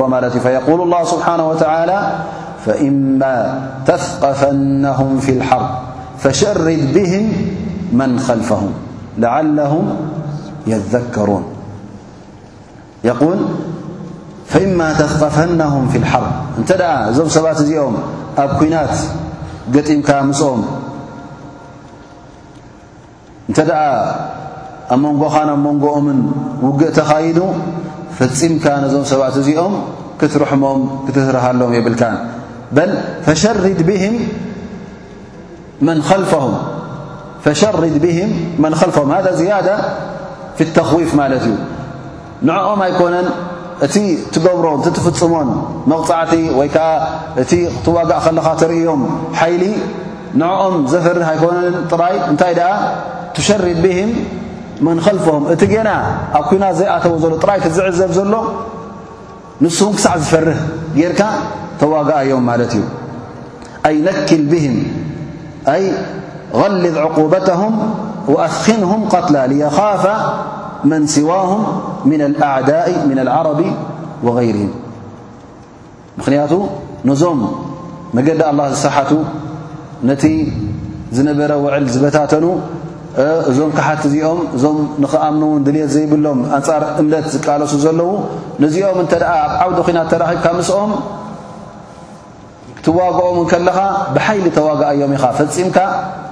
[0.00, 0.82] ሮ ማለት እዩ ሉ
[1.12, 1.26] ስሓ
[2.64, 3.22] ፈእማ
[3.88, 5.62] ተثቀፈናهም ፊ ልሓር
[6.22, 7.26] ፈሸርድ ብህም
[7.98, 8.72] መን ከልፈهም
[9.22, 9.86] ለዓለهም
[10.72, 11.44] የዘከሩን
[13.08, 13.42] የል
[14.64, 16.24] እማ ተثቀፈናهም ፊ ልሓር
[16.60, 17.94] እንተ ደኣ እዞም ሰባት እዚኦም
[18.44, 18.94] ኣብ ኩናት
[19.76, 20.60] ገጢምካ ምስኦም
[23.48, 23.80] እንተ ደኣ
[24.94, 26.20] ኣ መንጎኻን ኣብ መንጎኦምን
[26.66, 27.38] ውግእ ተኻይዱ
[28.18, 29.74] ፈፂምካ ነዞም ሰባት እዚኦም
[30.20, 32.16] ክትርሕሞም ክትርሃሎም የብልካን
[33.26, 34.16] ፈሸርድ ብህም
[35.86, 36.52] መን ከልፈهም
[39.14, 39.68] ሃذ ዝያደ
[40.58, 41.56] ፍ ተኽዊፍ ማለት እዩ
[42.48, 43.26] ንዕኦም ኣይኮነን
[43.86, 43.94] እቲ
[44.34, 45.48] ትገብሮን እቲ ትፍፅሞን
[45.90, 46.88] መቕፃዕቲ ወይ ከዓ
[47.42, 49.02] እቲ ክትዋጋእ ከለኻ ትርእዮም
[49.40, 49.62] ሓይሊ
[50.40, 52.70] ንዕኦም ዘፈርህ ኣይኮነን ጥራይ እንታይ ደኣ
[53.36, 54.10] ትሸርድ ብህም
[54.86, 55.90] መን ኸልፈهም እቲ ጌና
[56.38, 58.34] ኣብ ኲና ዘይኣተው ዘሎ ጥራይ ዝዕዘብ ዘሎ
[59.64, 60.58] ንሱን ክሳዕ ዝፈርህ
[61.00, 61.22] ጌይርካ
[61.80, 62.82] ተዋጋኣዮም ማለት እዩ
[63.88, 64.76] ኣይ ነክል ብህም
[65.74, 65.84] ኣይ
[66.60, 67.74] غልድ ዕقበተهም
[68.32, 70.04] وኣፍኽንهም قትላ የኻፍ
[70.90, 71.62] መን ስዋهም
[72.08, 72.20] ምን
[72.50, 72.70] ኣዕዳ
[73.36, 73.60] ዓረቢ
[74.26, 74.70] ወغይርም
[76.18, 76.52] ምኽንያቱ
[77.08, 77.40] ነዞም
[78.16, 79.10] መገዲ ኣላ ዝሰሓት
[80.08, 80.22] ነቲ
[81.16, 82.44] ዝነበረ ውዕል ዝበታተኑ
[83.50, 88.10] እዞም ካሓት እዚኦም እዞም ንኽኣምንውን ድልት ዘይብሎም ኣንፃር እምነት ዝቃለሱ ዘለዉ
[88.64, 90.90] ነዚኦም እተ ደኣ ኣዓውደ ኮናት ተራኺብካ ምስኦም
[92.84, 93.78] ትዋግኦምን ከለኻ
[94.16, 95.78] ብሓይሊ ተዋጋአዮም ኢኻ ፈፂምካ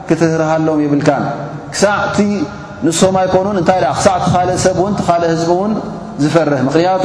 [0.09, 1.25] ክትህርሃሎም ይብልካን
[1.73, 2.19] ክሳዕቲ
[2.87, 5.73] ንስም ኣይኮኑን እንታይ ኣ ክሳዕ ቲኻልእ ሰብ እውን ቲኻልእ ህዝቢ ውን
[6.23, 7.05] ዝፈርህ ምኽንያቱ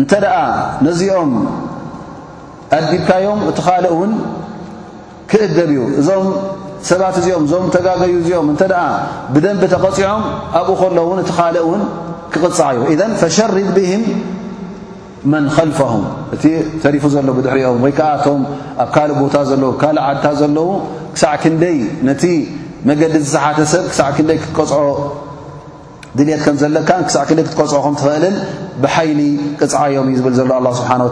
[0.00, 0.36] እንተ ደኣ
[0.86, 1.32] ነዚኦም
[2.78, 4.12] ኣዲብካዮም እቲ ኻልእ እውን
[5.30, 6.26] ክእደብ እዩ እዞም
[6.88, 8.84] ሰባት እዚኦም እዞም ተጋገዩ እዚኦም እንተ ደኣ
[9.34, 10.22] ብደንብ ተቐፂዖም
[10.58, 11.82] ኣብኡ ከሎውን እቲ ኻልእ እውን
[12.34, 14.04] ክቕፃዕ እዩ ኢዘን ፈሸርግ ብሂም
[15.32, 15.46] ል
[16.34, 16.44] እቲ
[16.82, 18.40] ተሪፉ ዘሎ ብድሕሪኦም ወይ ከዓ ቶም
[18.82, 20.68] ኣብ ካእ ቦታ ዘለዉ ካልእ ዓድታ ዘለዉ
[21.14, 22.24] ክሳዕ ክንደይ ነቲ
[22.88, 24.80] መገዲ ዝሰሓተ ሰብ ክሳዕ ክንደይ ክትቆፅዖ
[26.18, 28.36] ድልት ከም ዘለካ ክሳዕ ክንደ ክትቀፅዖ ከትኽእልን
[28.82, 29.20] ብሓይሊ
[29.60, 31.04] ቅፅዓ እዮም እዩ ዝብል ዘሎ ስብሓ ላ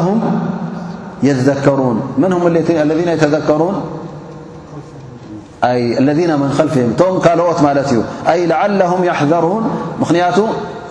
[0.00, 0.18] ዓም
[1.26, 2.22] የዘከሩን ለ
[3.48, 3.76] ዘሩን
[6.08, 8.00] ለذ መን ልፊ ቶም ካልኦት ማለት እዩ
[8.64, 9.64] ዓም ሕዘሩን
[10.10, 10.38] ክንያቱ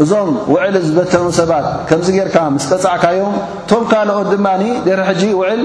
[0.03, 4.47] እዞም ውዕሊ ዝበተኑ ሰባት ከምዚ ጌርካ ምስ በፃዕካዮም እቶም ካልኦት ድማ
[4.87, 5.61] ደሪ ሕጂ ውዕል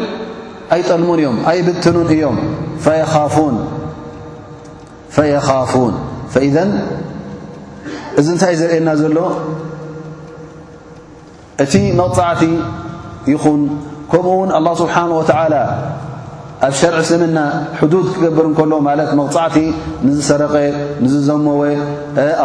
[0.77, 2.39] ኣይጠልሙን እዮም ኣይብትኑን እዮም
[5.17, 5.95] ፈየኻፉን
[6.49, 6.57] ኢዘ
[8.21, 9.19] እዚ እንታይ ዘርእየና ዘሎ
[11.65, 12.43] እቲ መቕፃዕቲ
[13.33, 13.61] ይኹን
[14.13, 15.53] ከምኡ ውን ኣ ስብሓነ ወተላ
[16.67, 17.39] ኣብ ሸርዕ ስምና
[17.93, 18.91] ድ ክገብር ከሎ ማ
[19.21, 19.57] መቕፃዕቲ
[20.17, 20.55] ዝሰረቀ
[21.13, 21.63] ዝዘሞወ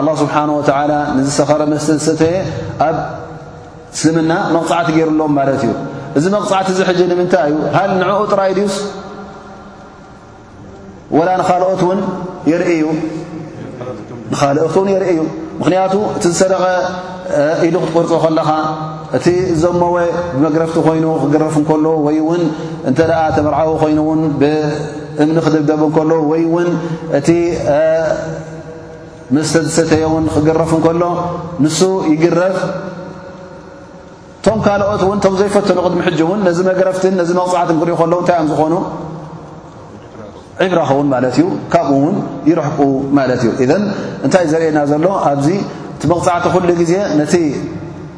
[0.08, 0.94] له ስብሓه
[1.28, 2.22] ዝሰረ መተተ
[2.88, 2.96] ኣብ
[3.96, 5.66] እስልምና መቕፃዕቲ ገሩሎም ማ እዩ
[6.20, 6.82] እዚ መቕፃዕቲ ዝ
[7.20, 8.76] ምንታይ እዩ ሃ ንዕኡ ጥራይድዩስ
[11.20, 11.92] ኦኦ
[12.52, 12.72] የርኢ
[15.20, 15.26] ዩ
[15.66, 15.94] ክንቱ
[16.30, 16.42] እ ዝሰ
[17.68, 18.50] ኢሉ ክትቆርፅ ከለኻ
[19.18, 19.28] እቲ
[19.64, 19.98] ዞሞወ
[20.36, 22.44] ብመግረፍቲ ኮይኑ ክግረፍ እንከሎ ወይ እውን
[22.90, 26.70] እንተ ደኣ ተመርዓዊ ኮይኑውን ብእምኒ ክድብደብ እከሎ ወይ እውን
[27.20, 27.28] እቲ
[29.36, 31.04] ምስተ ተተዮ እውን ክግረፍ ንከሎ
[31.64, 31.80] ንሱ
[32.14, 32.58] ይግረፍ
[34.40, 38.48] እቶም ካልኦት እውን ቶም ዘይፈተኑ ክድሚሕጂ እውን ነዚ መግረፍትን ነዚ መቕፅዓት ክሪኢ ከሎዉ እንታይ እዮም
[38.52, 38.74] ዝኾኑ
[40.62, 42.16] ዒብረኸውን ማለት እዩ ካብኡ ውን
[42.50, 42.80] ይረሕቁ
[43.18, 43.72] ማለት እዩ እዘ
[44.26, 45.48] እንታይ ዘርእየና ዘሎ ኣብዚ
[45.98, 47.36] እቲ መቕፅዕቲ ኩሉ ግዜ ነቲ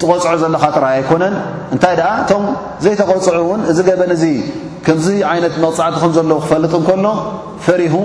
[0.02, 1.36] ተغፅዑ ዘለኻ ጥራ ኣይኮነን
[1.74, 2.44] እንታይ እቶም
[2.84, 4.24] ዘይተغፅዑ ውን እዚ ገበን ዚ
[4.86, 5.08] ከምዚ
[5.38, 7.06] ይነት መቕፅዕቲ ከ ዘለ ክፈልጥ ከሎ
[7.66, 7.96] ፈሪሁ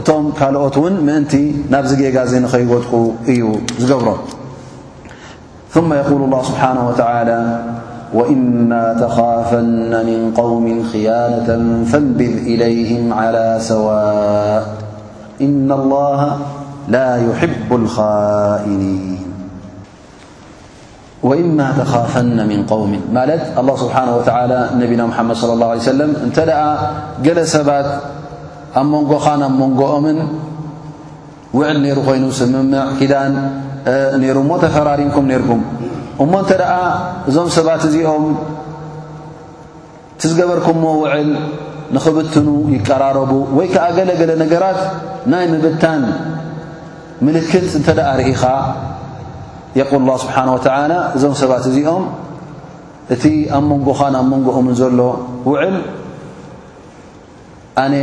[0.00, 1.34] እቶም ካልኦት ውን ምእንቲ
[1.74, 2.16] ናብዚ ጌጋ
[2.54, 2.92] ኸይወጥቁ
[3.32, 3.42] እዩ
[3.82, 4.08] ዝገብሮ
[5.74, 5.76] ث
[6.10, 7.73] قል له ስብሓه وى
[8.14, 11.46] وإما تخافن من قوم خيانة
[11.84, 14.74] فانبذ إليهم على سواء
[15.40, 16.38] إن الله
[16.88, 19.18] لا يحب الخائنين
[21.22, 26.40] وإما تخافن من قوم ملت الله سبحانه وتعالى نبنا محمد صلى الله عليه وسلم أنت
[26.40, 26.78] دأ
[27.22, 27.86] جل سبت
[28.76, 30.18] أ منجخان منجؤمن
[31.54, 33.22] وعل نير ين سممع كدا
[34.22, 35.60] نر م تفرارمكم نركم
[36.22, 36.72] እሞ እንተ ደኣ
[37.28, 38.24] እዞም ሰባት እዚኦም
[40.22, 41.30] ቲዝገበርኩምሞ ውዕል
[41.94, 44.80] ንኽብትኑ ይቀራረቡ ወይ ከዓ ገለ ገለ ነገራት
[45.32, 46.04] ናይ ምብድታን
[47.26, 48.42] ምልክት እንተ ደኣ ርኢኻ
[49.78, 52.04] የቁል ላ ስብሓን ወተላ እዞም ሰባት እዚኦም
[53.14, 53.24] እቲ
[53.58, 55.00] ኣብ መንጎኻ ንኣብ መንጎኦምን ዘሎ
[55.50, 55.74] ውዕል
[57.84, 57.94] ኣነ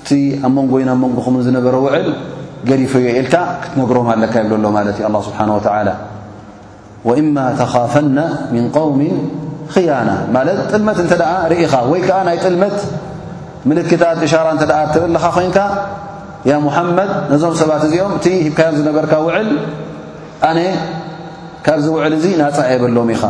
[0.00, 0.08] እቲ
[0.46, 2.06] ኣብ መንጎ ወይ ኣብ መንጎኹምን ዝነበረ ውዕል
[2.70, 5.88] ገሊፈዮ ኤልታ ክትነግሮም ኣለካ ይብለሎ ማለት እዩ ኣ ስብሓን ወተላ
[7.20, 8.18] እማ ተኻፈና
[8.54, 9.00] ምን قውሚ
[9.74, 12.76] ኽያና ማለት ጥልመት እንተ ደ ርኢኻ ወይ ከዓ ናይ ጥልመት
[13.68, 15.58] ምልክታት እሻራ እንተ ትብለኻ ኮይንካ
[16.50, 19.48] ያ ሙሓመድ ነዞም ሰባት እዚኦም እቲ ሂብካዮም ዝነበርካ ውዕል
[20.48, 20.58] ኣነ
[21.64, 23.22] ካብዚ ውዕል እዙ ናፀኤበሎም ኢኻ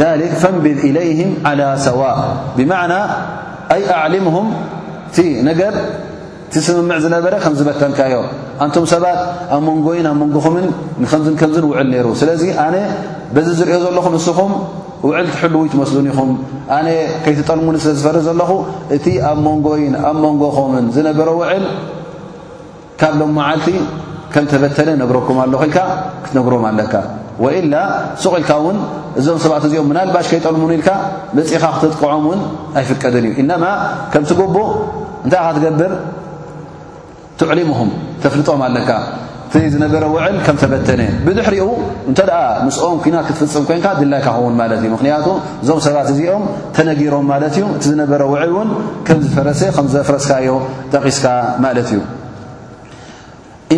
[0.00, 2.18] ذሊ ፈንብድ إለይህም ዓላى ሰዋእ
[2.56, 2.94] ብማዕና
[3.74, 4.46] ኣይ ኣዕሊምهም
[5.08, 5.74] እቲ ነገር
[6.52, 8.28] ቲ ስምምዕ ዝነበረ ከም ዝበተንካ እዮም
[8.64, 9.18] ኣንቶም ሰባት
[9.54, 10.66] ኣብ መንጎይን ኣብ መንጎኹምን
[11.02, 12.76] ንከምዝን ከምዝን ውዕል ነይሩ ስለዚ ኣነ
[13.34, 14.52] በዚ ዝርዮ ዘለኹ ንስኹም
[15.08, 16.30] ውዕል ትሕልው ትመስሉን ኢኹም
[16.78, 16.86] ኣነ
[17.24, 18.50] ከይትጠልሙኒ ስለ ዝፈር ዘለኹ
[18.96, 21.64] እቲ ኣብ መንጎይን ኣብ መንጎኹምን ዝነበረ ውዕል
[23.02, 23.66] ካብ ሎም መዓልቲ
[24.34, 25.78] ከም ተበተነ ነግረኩም ኣሎ ኪኢልካ
[26.24, 26.92] ክትነግሮም ኣለካ
[27.44, 27.74] ወኢላ
[28.14, 28.76] ንሱኺ ኢልካ ውን
[29.20, 30.90] እዞም ሰባት እዚኦም ምናልባሽ ከይጠልሙን ኢልካ
[31.38, 32.40] መፂኢኻ ክትጥቅዖም ውን
[32.80, 33.64] ኣይፍቀድን እዩ ኢነማ
[34.12, 34.70] ከምቲጉቡእ
[35.24, 35.92] እንታይ ኢኻ ትገብር
[37.40, 37.90] ትዕሊምኹም
[38.36, 38.70] ፍጦ ኣ
[39.54, 41.64] እቲ ዝነበረ ውዕል ከም ተበተነ ብድሕሪኡ
[42.10, 45.26] እንተደኣ ንስኦም ኩና ክትፍፅም ኮንካ ድላይካውን ማለት እዩ ምክንያቱ
[45.62, 46.42] እዞም ሰባት እዚኦም
[46.76, 48.68] ተነጊሮም ማለት እዩ እቲ ዝነበረ ውዕል ውን
[49.06, 50.50] ከም ዝፈረሰ ከዘፍረስካዮ
[50.92, 51.26] ጠቂስካ
[51.64, 52.00] ማለት እዩ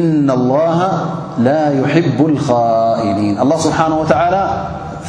[0.00, 0.60] እና ላ
[1.46, 1.56] ላ
[1.94, 2.18] ሕቡ
[2.50, 4.12] ካኢሊን ኣላ ስብሓን ወተ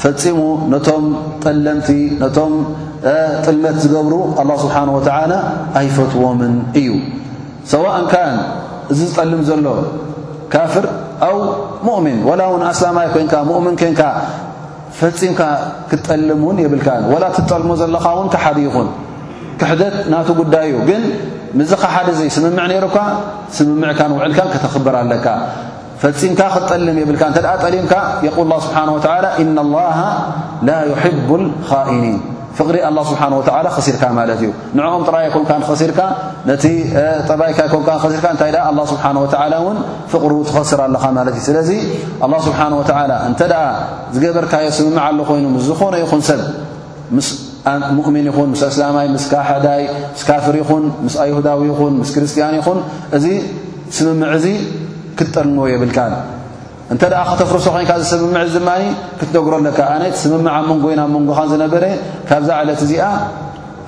[0.06, 0.40] ፈፂሙ
[0.76, 1.06] ነቶም
[1.46, 1.90] ጠለምቲ
[2.26, 2.54] ነቶም
[3.48, 5.02] ጥልመት ዝገብሩ ኣ ስብሓ ወ
[5.84, 6.90] ኣይፈትዎምን እዩ
[7.74, 7.88] ሰን
[8.92, 9.68] እዚ ዝጠልም ዘሎ
[10.54, 10.86] ካፍር
[11.30, 11.38] ኣው
[11.88, 14.02] ሙእምን ወላ ውን ኣስላማይ ኮንካ ሙእምን ኮንካ
[15.00, 15.42] ፈፂምካ
[15.90, 18.90] ክትጠልም ውን የብልካ ወላ ክጠልሞ ዘለካ ውን ተሓዲ ይኹን
[19.60, 21.02] ክሕደት ናቱ ጉዳይ እዩ ግን
[21.60, 22.98] ምዝኻ ሓደ እዙ ስምምዕ ነይርኳ
[23.58, 25.26] ስምምዕካን ውዕልካን ከተኽበር ኣለካ
[26.04, 27.94] ፈፂምካ ክትጠልም የብልካ እተ ደኣ ጠሊምካ
[28.28, 29.98] የቁል ላ ስብሓን ወተላ እና ላሃ
[30.70, 31.30] ላ ይሕቡ
[31.72, 32.18] ኻኢኒን
[32.58, 35.99] ፍቅሪ ኣ ስብሓን ወተላ ኸሲርካ ማለት እዩ ንዕኦም ጥራይ ኮንካንኸሲርካ
[36.49, 36.66] ነቲ
[37.30, 39.78] ጠባይካ ኮንካኸሲርካ እንታይ ኣ ኣ ስብሓን ወላ እውን
[40.12, 41.70] ፍቕሩ ትኸስር ኣለኻ ማለት እዩ ስለዚ
[42.26, 43.64] ኣ ስብሓን ወተላ እንተደኣ
[44.16, 46.41] ዝገበርካዮ ስምምዕ ኣሉ ኮይኑ ምስዝኾነ ይኹን ሰብ
[47.18, 47.28] ምስ
[47.97, 49.82] ሙእሚን ይኹን ምስ እስላማይ ምስ ካሓዳይ
[50.14, 52.80] ምስ ካፍር ይኹን ምስ ኣይሁዳዊ ይኹን ምስ ክርስቲያን ይኹን
[53.18, 53.26] እዚ
[53.97, 54.45] ስምምዕ እዙ
[55.18, 55.99] ክጠልሞዎ የብልካ
[56.92, 58.82] እንተ ደ ክተፍርሶ ኮይን ዝስምምዒ
[59.20, 61.84] ክትነግረ ለካ ኣነ ስምምዓ መንጎ ና መንጎኻ ዝነበረ
[62.30, 63.04] ካብዛ ዓለት እዚኣ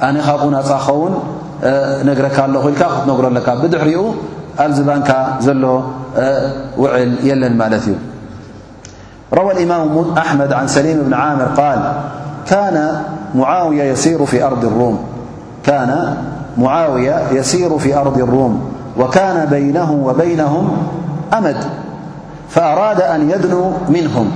[0.08, 1.14] ኣነ ካብኡናፀኸውን
[2.10, 4.02] ነግረካ ኣሎኽ ኢልካ ክትነግሮ ኣለካ ብድሕሪኡ
[4.64, 5.10] ኣብ ዝባንካ
[5.46, 5.64] ዘሎ
[6.84, 7.96] ውዕል የለን ማለት እዩ
[9.40, 9.94] ረ الإማም
[10.24, 11.80] ኣሕመድ عን ሰሊም ብን ዓምር قል
[12.76, 12.78] ነ
[13.40, 13.80] ሙعውي
[17.38, 18.54] የሲሩ ف ኣርض لرም
[19.00, 20.66] وካነ بይነه وበይነهም
[21.38, 21.60] ኣመድ
[22.56, 24.32] فأراد أن يدنو منهم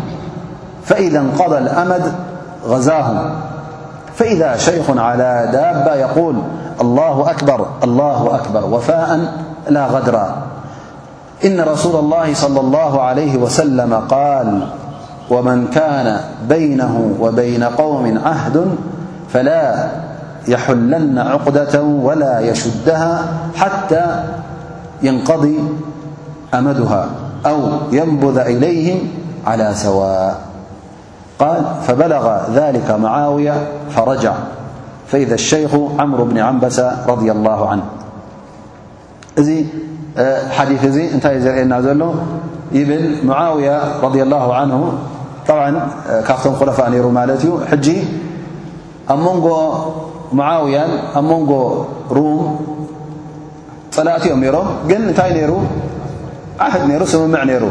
[0.86, 2.12] فإذا انقضى الأمد
[2.68, 3.30] غزاهم
[4.16, 6.36] فإذا شيخ على داب يقول
[6.82, 9.20] الله أكبر الله أكبر وفاء
[9.70, 10.36] لا غدرا
[11.46, 14.68] إن رسول الله صلى الله عليه وسلم- قال
[15.30, 18.76] ومن كان بينه وبين قوم عهد
[19.30, 19.90] فلا
[20.48, 23.22] يحلن عقدة ولا يشدها
[23.56, 24.24] حتى
[25.04, 25.60] ينقضي
[26.54, 27.08] أمدها
[27.46, 27.60] أو
[27.92, 29.08] ينبذ إليهم
[29.48, 30.42] على سواء
[31.40, 34.34] قال فبلغ ذلك معاوية فرجع
[35.08, 37.84] فإذا الشيخ عمر بن عنبس رضي الله عنه
[40.52, 40.86] حديث
[41.24, 42.14] ت زرن ل
[42.72, 44.94] يبل معاوية رضي الله عنه
[45.48, 45.88] طبعا
[46.26, 46.74] فم خلا
[47.72, 48.00] ر جي
[49.10, 49.42] م
[50.34, 50.78] معوي
[51.16, 51.52] منج
[52.12, 52.46] روم
[53.98, 54.70] لتم رم
[55.20, 55.20] ت
[55.52, 55.54] ر
[56.66, 57.66] ዓህድ ነይሩ ስምምዕ ነይሩ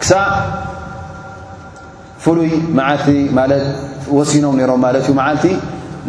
[0.00, 0.24] ክሳዕ
[2.24, 3.06] ፍሉይ መዓልቲ
[3.38, 3.64] ማለት
[4.16, 5.44] ወሲኖም ነይሮም ማለት እዩ መዓልቲ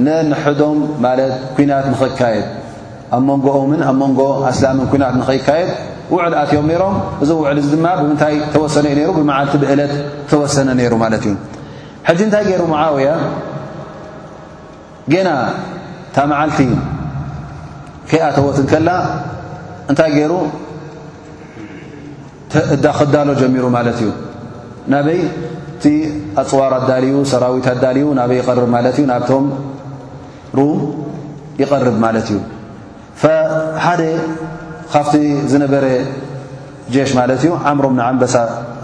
[0.06, 2.48] ነንሕዶም ማለት ኩናት ንኸካየድ
[3.16, 4.20] ኣብ መንጎ ምን ኣብ መንጎ
[4.52, 5.70] ኣስላምን ኩናት ንኸይካየድ
[6.14, 9.94] ውዕል ኣትዮም ነይሮም እዚ ውዕል እዚ ድማ ብምንታይ ተወሰነ እዩ ሩ ብመዓልቲ ብእለት
[10.32, 11.36] ተወሰነ ነይሩ ማለት እዩ
[12.10, 13.10] ሕዚ እንታይ ገይሩ መዓውያ
[15.14, 15.30] ጌና
[16.16, 16.60] ታ መዓልቲ
[18.10, 18.90] ከይኣተወትንከላ
[19.92, 20.34] እንታይ ገይሩ
[22.86, 24.10] ዳ ክዳሎ ጀሚሩ ማለት እዩ
[24.94, 25.20] ናበይ
[25.84, 25.90] ቲ
[26.42, 29.46] ኣፅዋር ኣዳልዩ ሰራዊት ኣዳልዩ ናበይ ይርብ ማለት እዩ ናብቶም
[30.58, 30.78] ሩም
[31.62, 32.38] ይقርብ ማለት እዩ
[33.88, 34.02] ሓደ
[34.94, 35.14] ካብቲ
[35.52, 35.86] ዝነበረ
[36.94, 38.36] جሽ ማለት እዩ ዓምሮም ንዓንበሳ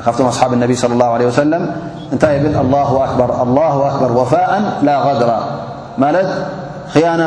[0.05, 1.53] ካብቶም ኣصሓብ ነቢ صى الله عله وሰለ
[2.13, 2.55] እንታይ ብል
[2.89, 2.91] ه
[3.87, 4.49] ኣክበር ወፋء
[4.87, 5.31] ላ غድራ
[6.03, 6.29] ማለት
[6.93, 7.23] ክያና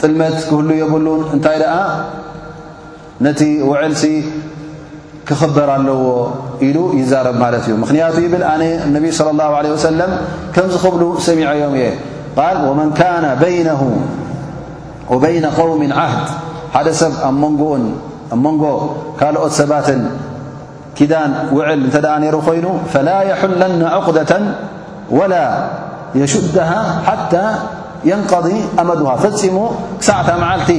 [0.00, 1.74] ጥልመት ክህሉ የብሉን እንታይ ደኣ
[3.24, 4.02] ነቲ ውዕልሲ
[5.28, 6.00] ክኽበር ኣለዎ
[6.66, 8.62] ኢሉ ይዛረب ማለት እዩ ምክንያቱ ይብል ኣነ
[8.94, 10.00] ነ صلى الله عله وسل
[10.54, 11.86] ከምዝ ክብሉ ሰሚዐዮም እየ
[12.36, 13.80] ቃል وመن كن بنه
[15.12, 16.26] وبين قوም عهድ
[16.74, 17.12] ሓደ ሰብ
[18.44, 18.64] መንጎ
[19.18, 20.00] ካልኦት ሰባትን
[20.98, 24.32] ኪዳን ውዕል እንተ ነሩ ኮይኑ فላا يحለና عقدة
[25.18, 25.46] وላا
[26.20, 26.70] يሽድه
[27.08, 27.44] ሓتى
[28.10, 28.46] يንقض
[28.82, 29.56] ኣመዱه ፈፂሙ
[30.00, 30.70] ክሳዕታ መዓልቲ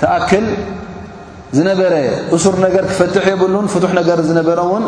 [0.00, 0.44] ተأክል
[1.56, 1.94] ዝነበረ
[2.36, 4.84] እሱር ነገር ክፈትሕ የብሉን ፍቱሕ ነገር ዝነበረ ውን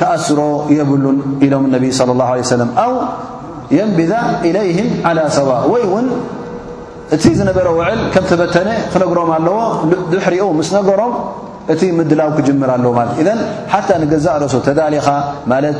[0.00, 0.40] ክኣስሮ
[0.78, 2.92] የብሉን ኢሎም ነቢ صለ ላه ለ ሰለም ኣው
[3.76, 4.12] የንብዛ
[4.48, 6.06] ኢለይህም ዓላ ሰዋ ወይ ውን
[7.16, 9.58] እቲ ዝነበረ ውዕል ከም ተበተነ ክነግሮም ኣለዎ
[10.12, 11.12] ድሕርኡ ምስ ነገሮም
[11.72, 13.40] እቲ ምድላው ክጅምር ኣለዎ ማለት
[13.72, 15.06] ሓታ ንገዛእ ርእሱ ተዳሊኻ
[15.52, 15.78] ማለት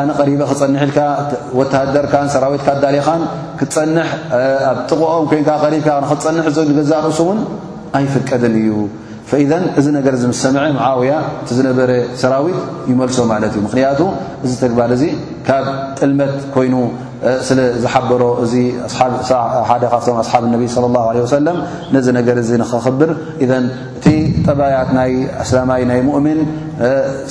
[0.00, 0.98] ኣነ ቀሪበ ክፀንሒ ኢልካ
[1.60, 3.22] ወተሃደርካን ሰራዊትካ ዳልኻን
[3.60, 4.08] ክትፀንሕ
[4.72, 6.38] ኣብ ጥቕኦም ን ሪካ ክፀን
[6.80, 7.40] ገዛእ ርእሱ ውን
[8.00, 8.70] ኣይፍቀድን እዩ
[9.42, 11.12] ኢዘ እዚ ነገር ዚ ምስ ሰምዐ መዓውያ
[11.42, 11.90] እቲ ዝነበረ
[12.22, 12.58] ሰራዊት
[12.90, 14.00] ይመልሶ ማለት እዩ ምክንያቱ
[14.44, 15.04] እዚ ተግባር እዚ
[15.46, 15.66] ካብ
[15.98, 16.74] ጥልመት ኮይኑ
[17.48, 18.54] ስለ ዝሓበሮ እዚ
[19.70, 21.58] ሓደ ካብቶም ኣስሓብ እነቢ صለ ላه ወሰለም
[21.96, 23.10] ነዚ ነገር እዚ ንኽኽብር
[23.44, 23.48] ኢ
[23.98, 24.06] እቲ
[24.46, 25.12] ጠባያት ናይ
[25.44, 26.40] ኣስላማይ ናይ ሙእምን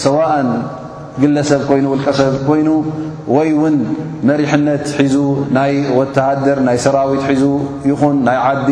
[0.05, 0.49] ሰዋእን
[1.21, 2.69] ግለሰብ ኮይኑ ውልቀ ሰብ ኮይኑ
[3.35, 3.75] ወይ ውን
[4.29, 5.15] መሪሕነት ሒዙ
[5.57, 7.43] ናይ ወተሃድር ናይ ሰራዊት ሒዙ
[7.89, 8.69] ይኹን ናይ ዓዲ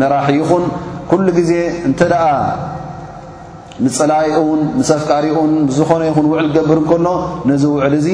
[0.00, 0.64] መራሒ ይኹን
[1.10, 1.52] ኩሉ ግዜ
[1.88, 2.24] እንተ ደኣ
[3.84, 7.06] ምስፅላይኡን ምሰኣፍቃሪኡን ዝኾነ ይኹን ውዕል ገብር ንከሎ
[7.48, 8.06] ነዚ ውዕል እዙ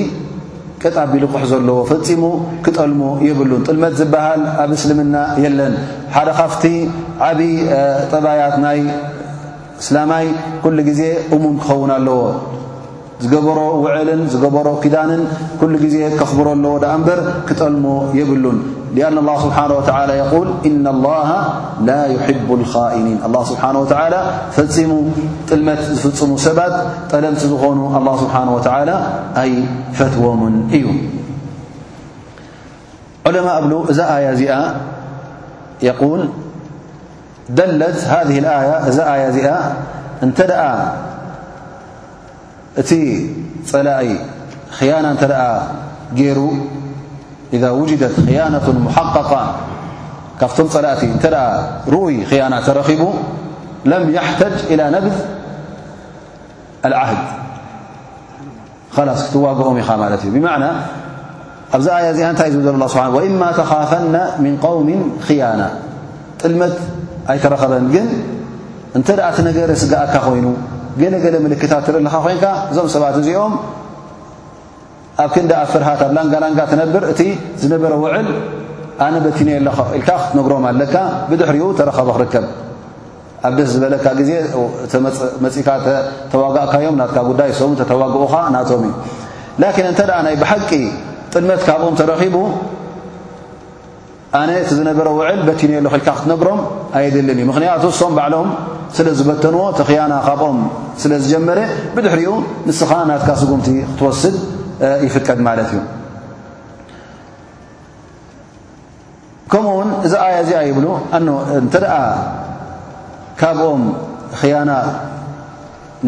[0.82, 2.22] ቀጣ ቢልቁሕ ዘለዎ ፈፂሙ
[2.64, 5.14] ክጠልሞ የብሉን ጥልመት ዝበሃል ኣብ እስልምና
[5.45, 5.74] የለን
[6.16, 6.64] ሓደ ካፍቲ
[7.28, 7.49] ዓብዪ
[8.12, 8.80] ጠባያት ናይ
[9.82, 10.26] እስላማይ
[10.66, 11.01] ኩሉ ግዜ
[11.36, 12.20] እሙም ክኸውን ኣለዎ
[13.24, 15.22] ዝገበሮ ውዕልን ዝገበሮ ኪዳንን
[15.62, 17.20] ኩሉ ግዜ ከኽብሮ ኣለዎ ዳኣ እምበር
[17.51, 17.86] ክጠልሞ
[18.20, 18.59] የብሉን
[18.95, 21.45] لأن الله سبحنه وتلى يول إن الله
[21.82, 24.20] لا يحب الخائنين الله سبحنه وعلى
[24.55, 24.90] فሙ
[25.51, 25.80] ጥلمت
[26.14, 26.74] فم سبت
[27.11, 28.97] ጠلمቲ ዝن الله سبحانه وتعلى
[29.53, 29.55] ي
[29.99, 30.40] فتوم
[30.76, 30.86] እዩ
[33.26, 34.45] علمء أبل እذ ي ዚ
[35.88, 36.20] يول
[37.57, 39.59] دت هذه اية يا
[40.22, 40.30] ኣ
[42.80, 42.82] እ
[43.70, 43.86] ፀل
[44.78, 45.05] خين
[46.38, 46.40] ر
[47.55, 49.30] إذ وጅደት ኽያናة ሙሓقቃ
[50.40, 51.36] ካብቶም ፀላእቲ እንተኣ
[51.94, 53.02] ርኡይ ኽያና ተረኺቡ
[53.90, 55.14] ለም يሕተጅ إላى ነብድ
[57.02, 57.20] ዓህድ
[59.09, 60.64] ላስ ክትዋግኦም ኢኻ ማለት እዩ ብመዕና
[61.76, 64.88] ኣብዚ ኣያ እዚኣ ንታይ ብ إማ ተኻፈና ምن قውም
[65.26, 65.70] ኽያናة
[66.40, 66.74] ጥልመት
[67.32, 68.07] ኣይተረኸበን ግን
[68.98, 70.46] እንተ ደኣ ቲ ነገረ ስግኣካ ኮይኑ
[71.00, 73.52] ገለገለ ምልክታት ትርኢልኻ ኮንካ እዞም ሰባት እዚኦም
[75.22, 77.20] ኣብ ክንዲ ኣብ ፍርሃት ኣብ ላንጋላንጋ ትነብር እቲ
[77.62, 78.28] ዝነበረ ውዕል
[79.06, 80.94] ኣነ በቲነየለ ኢልካ ክትነግሮም ኣለካ
[81.30, 82.44] ብድሕሪኡ ተረኸበ ክርከብ
[83.46, 84.30] ኣብ ደስ ዝበለካ ግዜ
[84.86, 85.68] እቲመፅኢካ
[86.32, 88.92] ተዋጋእካዮም ናት ጉዳይ ሰሙ ተተዋግኡኻ ናቶም እዩ
[89.62, 90.70] ላን እንተ ደኣ ናይ ብሓቂ
[91.32, 92.36] ጥልመት ካብኦም ተረኺቡ
[94.40, 96.60] ኣነ እቲ ዝነበረ ውዕል በቲነየለ ክኢልካ ክትነግሮም
[97.00, 98.48] ኣይደልን እዩ ምክንያቱ ሶም ባዕሎም
[98.96, 100.58] ስለዝበተንዎ ቲ ኽያና ካብኦም
[101.02, 101.58] ስለ ዝጀመረ
[101.96, 102.32] ብድሕሪኡ
[102.68, 104.34] ንስኻ ናትካ ስጉምቲ ክትወስድ
[105.06, 105.80] ይፍቀድ ማለት እዩ
[109.52, 111.18] ከምኡ ውን እዚ ኣያ እዚኣ ይብሉ ኣ
[111.62, 111.94] እንተ ደኣ
[113.40, 113.82] ካብኦም
[114.40, 114.88] ክያናት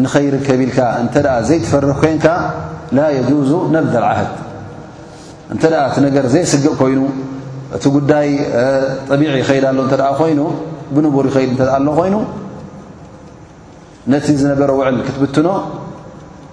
[0.03, 1.13] ንኸይርከብ ኢልካ እንተ
[1.49, 2.27] ዘይትፈርክ ኮይንካ
[2.97, 4.31] ላ የጁዙ ነብዛ ዓህድ
[5.53, 7.01] እንተ ደኣ እቲ ነገር ዘይስግእ ኮይኑ
[7.75, 8.27] እቲ ጉዳይ
[9.09, 10.39] ጠቢዕ ይኸይድ ሎ እተ ኮይኑ
[10.95, 12.15] ብንቡር ይኸይድ እተኣ ሎ ኮይኑ
[14.11, 15.47] ነቲ ዝነበረ ውዕል ክትብትኖ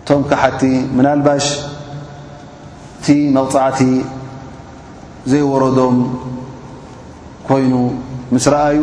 [0.00, 0.60] እቶም ካሓቲ
[0.96, 1.46] ምናልባሽ
[2.98, 3.80] እቲ መغፃዕቲ
[5.30, 5.96] ዘይወረዶም
[7.48, 7.72] ኮይኑ
[8.34, 8.80] ምስ ረኣዩ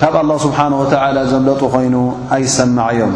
[0.00, 1.96] ካብ ኣላه ስብሓንه ወተላ ዘምለጡ ኮይኑ
[2.36, 3.14] ኣይሰማዐዮም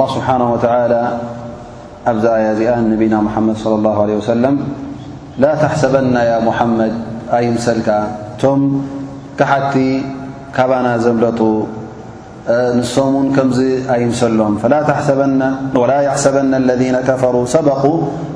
[0.00, 0.92] ላه ስብሓንه ወተላ
[2.12, 4.54] ኣብዚ ኣያ እዚኣ ነቢና ሙሓመድ صለ ላه ለ ወሰለም
[5.42, 6.94] ላ ተሓሰበና ያ ሙሓመድ
[7.38, 7.88] ኣይምሰልካ
[8.34, 8.60] እቶም
[9.38, 9.74] ካሓቲ
[10.58, 11.40] ካባና ዘምለጡ
[12.76, 13.42] ንም ን ከ
[13.94, 14.52] ኣይምሰሎም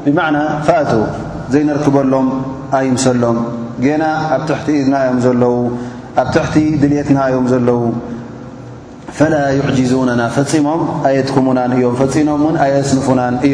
[0.05, 0.17] ذ ب
[0.69, 0.97] ፋ
[1.53, 2.29] ዘይርክበሎም
[2.79, 3.39] ኣይምሰሎም
[3.85, 4.05] ጌና
[4.35, 5.55] ኣብ ትቲ ዮም ዘለዉ
[6.23, 7.81] ኣብ ትቲ ድልት ዮም ዘለዉ
[9.19, 9.35] فل
[9.81, 12.69] يዙና ፈሞም ኣየ ሙና እዮ ፈሞም ኣ
[13.19, 13.51] ና እ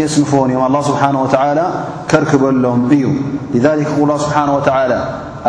[0.00, 1.26] የስንፎን እ الله ስሓنه و
[2.10, 3.04] ከርክበሎም እዩ
[3.54, 3.66] لذ
[4.24, 4.58] ስብሓه و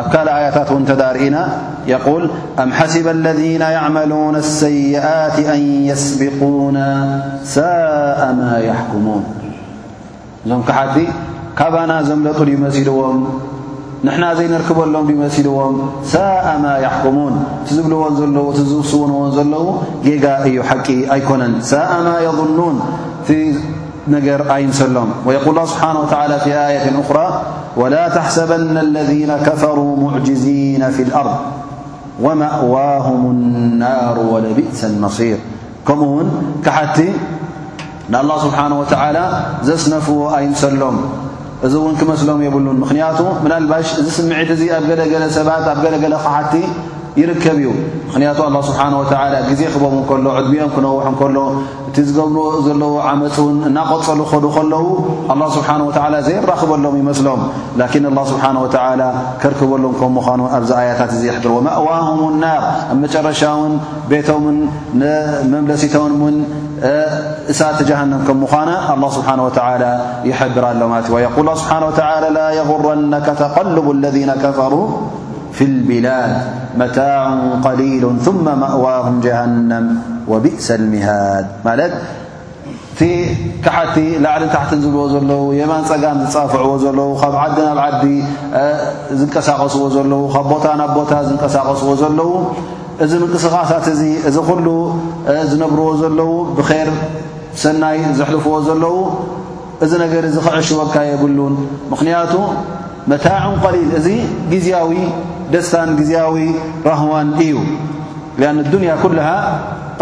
[0.02, 1.38] ኣብ ካ ኣያታት ተዳርኢና
[2.22, 2.26] ል
[2.64, 5.62] ኣ ሓስب الذين يعመلون الሰይئት أን
[5.92, 6.78] يስቢقون
[7.56, 9.24] ሳء ማ يكሙوን
[10.44, 10.96] እዞም كሓዲ
[11.60, 13.20] ካባና ዘለጡ ድመሲልዎም
[14.06, 15.76] ንና ዘይነርክበሎም ሲልዎም
[16.14, 17.36] ሳء ማ يكሙوን
[17.76, 19.66] ዝብልዎን ዘለዉ ዝስውንዎን ዘለዉ
[20.08, 21.54] ጌጋ እዩ ሓቂ ኣይኮነን
[23.32, 23.71] ء ظو
[25.26, 27.42] ويقول الله بحنه وتعلى في آية أرى
[27.76, 31.36] ولا تحسبن الذين كفروا معجزين في الأرض
[32.22, 35.38] ومأواهم النار ولبئس النصير
[35.88, 36.28] كم ون
[36.66, 37.00] كحቲ
[38.12, 39.24] الله سبحنه وتعلى
[39.64, 40.98] زسنفዎ أيمسሎم
[41.72, 42.80] ዚ كلم يلن ን
[43.46, 43.74] من لب
[44.16, 44.52] سمت
[45.66, 46.16] ኣ لل
[47.20, 47.66] ይርከብ እዩ
[48.10, 48.38] ምክንያቱ
[48.68, 48.94] ስብሓه
[49.48, 51.38] ጊዜ ክቦም ከሎ ዕድሚኦም ክነውሑ ከሎ
[51.90, 52.38] እቲ ዝገብኖ
[52.68, 54.86] ዘለዎ ዓመፅ ውን እናቐፀሉ ዱ ከለዉ
[55.56, 55.70] ስብሓ
[56.28, 57.42] ዘይራኽበሎም ይመስሎም
[57.80, 58.44] ላን ስብሓ
[59.42, 62.44] ክርክበሎም ከምምኳኑ ኣብዚ ኣያታት እዚ ይብር ወማእዋهምና
[62.94, 63.74] ኣ መጨረሻውን
[64.14, 64.58] ቤቶምን
[65.54, 66.14] መምለሲቶም
[67.52, 68.70] እሳ ተጀሃንም ከ ምኳና
[69.18, 69.30] ስብሓ
[70.30, 70.82] ይሕብር ኣሎ
[72.38, 74.74] ለ ብ ላ غረ ተቀልቡ ለذ ከፈሩ
[75.58, 76.32] ፍ ብላድ
[76.80, 77.12] መታع
[77.66, 78.28] قሊሉ ث
[78.62, 79.86] ማእዋهም ጀሃنም
[80.32, 81.94] ወብእሰ ሚሃድ ማለት
[82.94, 83.00] እቲ
[83.66, 88.04] ካሓቲ ላዕሊ ታሕቲ ዝብልዎ ዘለዉ የማን ፀጋም ዝጻፍዕዎ ዘለዉ ካብ ዓዲ ናብ ዓዲ
[89.20, 92.32] ዝንቀሳቐስዎ ዘለዉ ካብ ቦታ ናብ ቦታ ዝንቀሳቀስዎ ዘለዉ
[93.06, 94.68] እዚ ምንቅስቓሳት እዚ እዚ ኩሉ
[95.52, 96.90] ዝነብርዎ ዘለዉ ብር
[97.64, 98.96] ሰናይ ዝሕልፍዎ ዘለዉ
[99.84, 101.56] እዚ ነገር እዚ ክዕሽወካ የብሉን
[101.92, 102.34] ምኽንያቱ
[103.12, 103.44] መታع
[103.76, 104.08] ሊል እዚ
[104.52, 104.92] ግዜያዊ
[105.54, 106.38] ደስታን ግዜያዊ
[106.90, 107.54] ረህዋን እዩ
[108.42, 109.18] أ ዱንያ ኩل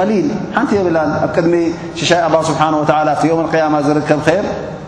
[0.10, 1.54] ሊል ሓንቲ የብላን ኣብ ቅድሚ
[2.00, 4.46] ሽሻይ له ስብሓه وላ ዮውም اقያማ ዝርከብ ር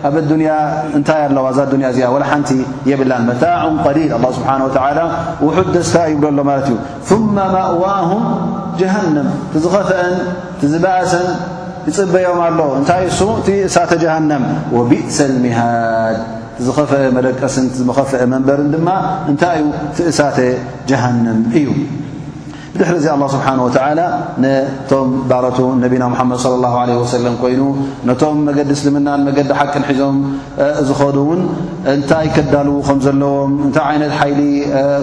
[0.08, 0.52] ኣብ ንያ
[0.98, 2.50] እንታይ ኣለዋ ዛ ያ እዚኣ و ሓንቲ
[2.90, 5.06] የብላን መታዕን ሊል له ስብሓه و
[5.46, 6.78] ውሑ ደስታ ይብለ ሎ ማለት እዩ
[7.10, 8.24] ثመ ማእዋهም
[8.82, 9.30] ጀሃነም
[9.64, 10.14] ዝኸፍአን
[10.74, 11.28] ዝባእሰን
[11.86, 13.20] ዝፅበዮም ኣሎ እንታይ እሱ
[13.68, 14.46] እሳተ ጀሃነም
[14.92, 16.18] ብእሰ الሚሃድ
[16.68, 18.88] ዝኸፍአ መለቀስን ዝምኸፍአ መንበርን ድማ
[19.32, 20.38] እንታይ እዩ ፍእሳተ
[20.90, 21.66] ጀሃንም እዩ
[22.74, 24.04] ብድሕሪ ዚ ه ስብሓه ተ
[24.80, 27.62] ነቶም ባሮቱ ነቢና ሓመድ صለ ه ወሰለም ኮይኑ
[28.10, 30.16] ነቶም መገዲ እስልምናን መገዲ ሓክን ሒዞም
[30.88, 31.42] ዝኸዱ ውን
[31.94, 34.40] እንታይ ከዳልዉ ከም ዘለዎም እንታይ ዓይነት ሓይሊ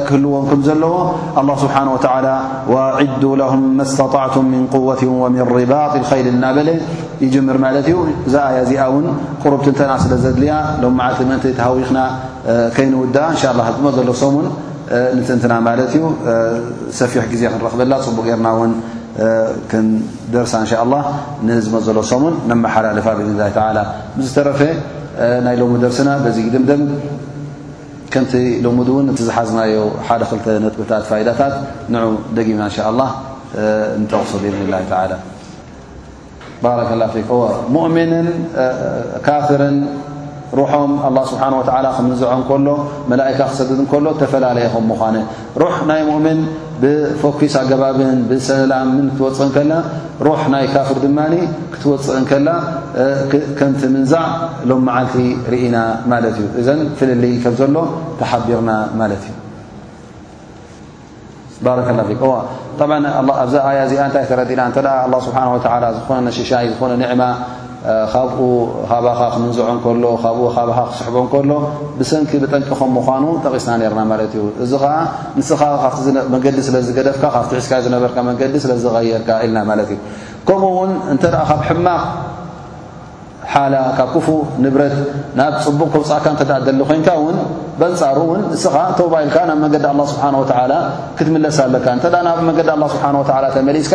[0.06, 0.94] ክህልዎም ከም ዘለዎ
[1.38, 1.82] ه ስብሓه
[3.02, 6.68] ዒዱ ለهም መስተጣዕቱም ምን قወት ምን ሪባط ኸይል ልናበለ
[7.24, 7.96] ይጅምር ማለት እዩ
[8.28, 9.06] እዛያ እዚኣ ውን
[9.42, 11.98] ቁሩብትንተና ስለዘድልያ ሎ ዓልቲ መን ተሃዊኽና
[12.76, 14.46] ከይንውዳ እንሻ ላ ሞ ዘሎ ሰምን
[15.16, 15.54] ንትና
[15.96, 16.02] ዩ
[16.98, 18.50] سፊሕ ዜ ክክበና ቡق ና
[20.34, 20.44] ደ
[20.82, 21.02] لله
[21.66, 22.34] ዝመዘሎ ሙን
[22.74, 23.06] ሓላፋ
[23.38, 26.10] ذ ረፈ ይ م ደسና
[29.26, 29.50] ዝሓዝ
[30.08, 30.22] ሓደ
[30.74, 31.54] ጥብታ فدታት
[32.36, 33.10] ደمና ء لله
[34.12, 35.12] ጠقሱ ذ ه
[37.16, 37.86] ى ه ؤ
[40.56, 40.68] ሩም
[41.06, 41.42] ኣه ስብሓ
[41.84, 42.68] ላ ክምንዝዖ እከሎ
[43.12, 45.16] መላካ ክሰደድ ከሎ ተፈላለየ ከ ምኳነ
[45.62, 46.38] ሩሕ ናይ ሙؤምን
[46.82, 49.72] ብፎኪስ ኣገባብን ብሰነላምን ክትወፅእከና
[50.26, 51.18] ሩሕ ናይ ካፍር ድማ
[51.72, 52.48] ክትወፅእከላ
[53.58, 54.26] ከም ትምንዛዕ
[54.70, 55.16] ሎ መዓልቲ
[55.54, 55.76] ርኢና
[56.12, 56.68] ማለት እዩ እዘ
[57.00, 57.76] ፍልል ከም ዘሎ
[58.22, 58.70] ተሓቢርና
[59.02, 59.34] ማለት እዩ
[61.64, 61.88] ባረ ه
[63.44, 64.78] ኣብዛ ኣያ እዚኣ ንታይ ተረዲና እተ
[65.26, 65.38] ስብሓ
[65.98, 67.22] ዝኾነ ሽሻይ ዝኾነ ንዕማ
[68.12, 68.38] ካብኡ
[68.90, 71.50] ካባኻ ክምንዝዖ ከሎ ካብኡ ካባኻ ክስሕቦ እንከሎ
[71.98, 74.94] ብሰንኪ ብጠንቂከም ምኳኑ ጠቂስና ነርና ማለት እዩ እዚ ከዓ
[75.38, 80.00] ንስኻ ካመንገዲ ስለዝገደፍካ ካብቲ ሕስካ ዝነበርካ መንገዲ ስለዝየርካ ኢልና ማለት እዩ
[80.48, 82.02] ከምኡውን እንተኣ ካብ ሕማቅ
[83.52, 84.26] ሓላ ካብ ክፉ
[84.64, 84.96] ንብረት
[85.38, 87.36] ናብ ፅቡቕ ክውፃእካ እተ ደሊ ኮይንካ ውን
[87.80, 90.72] በንፃሩ እውን እስኻ ተውባይልካ ናብ መንገዲ ኣ ስብሓን ወላ
[91.20, 93.94] ክትምለስ ኣለካ ተ ናብ መንገዲ ኣ ስብሓ ወላ ተመሊስካ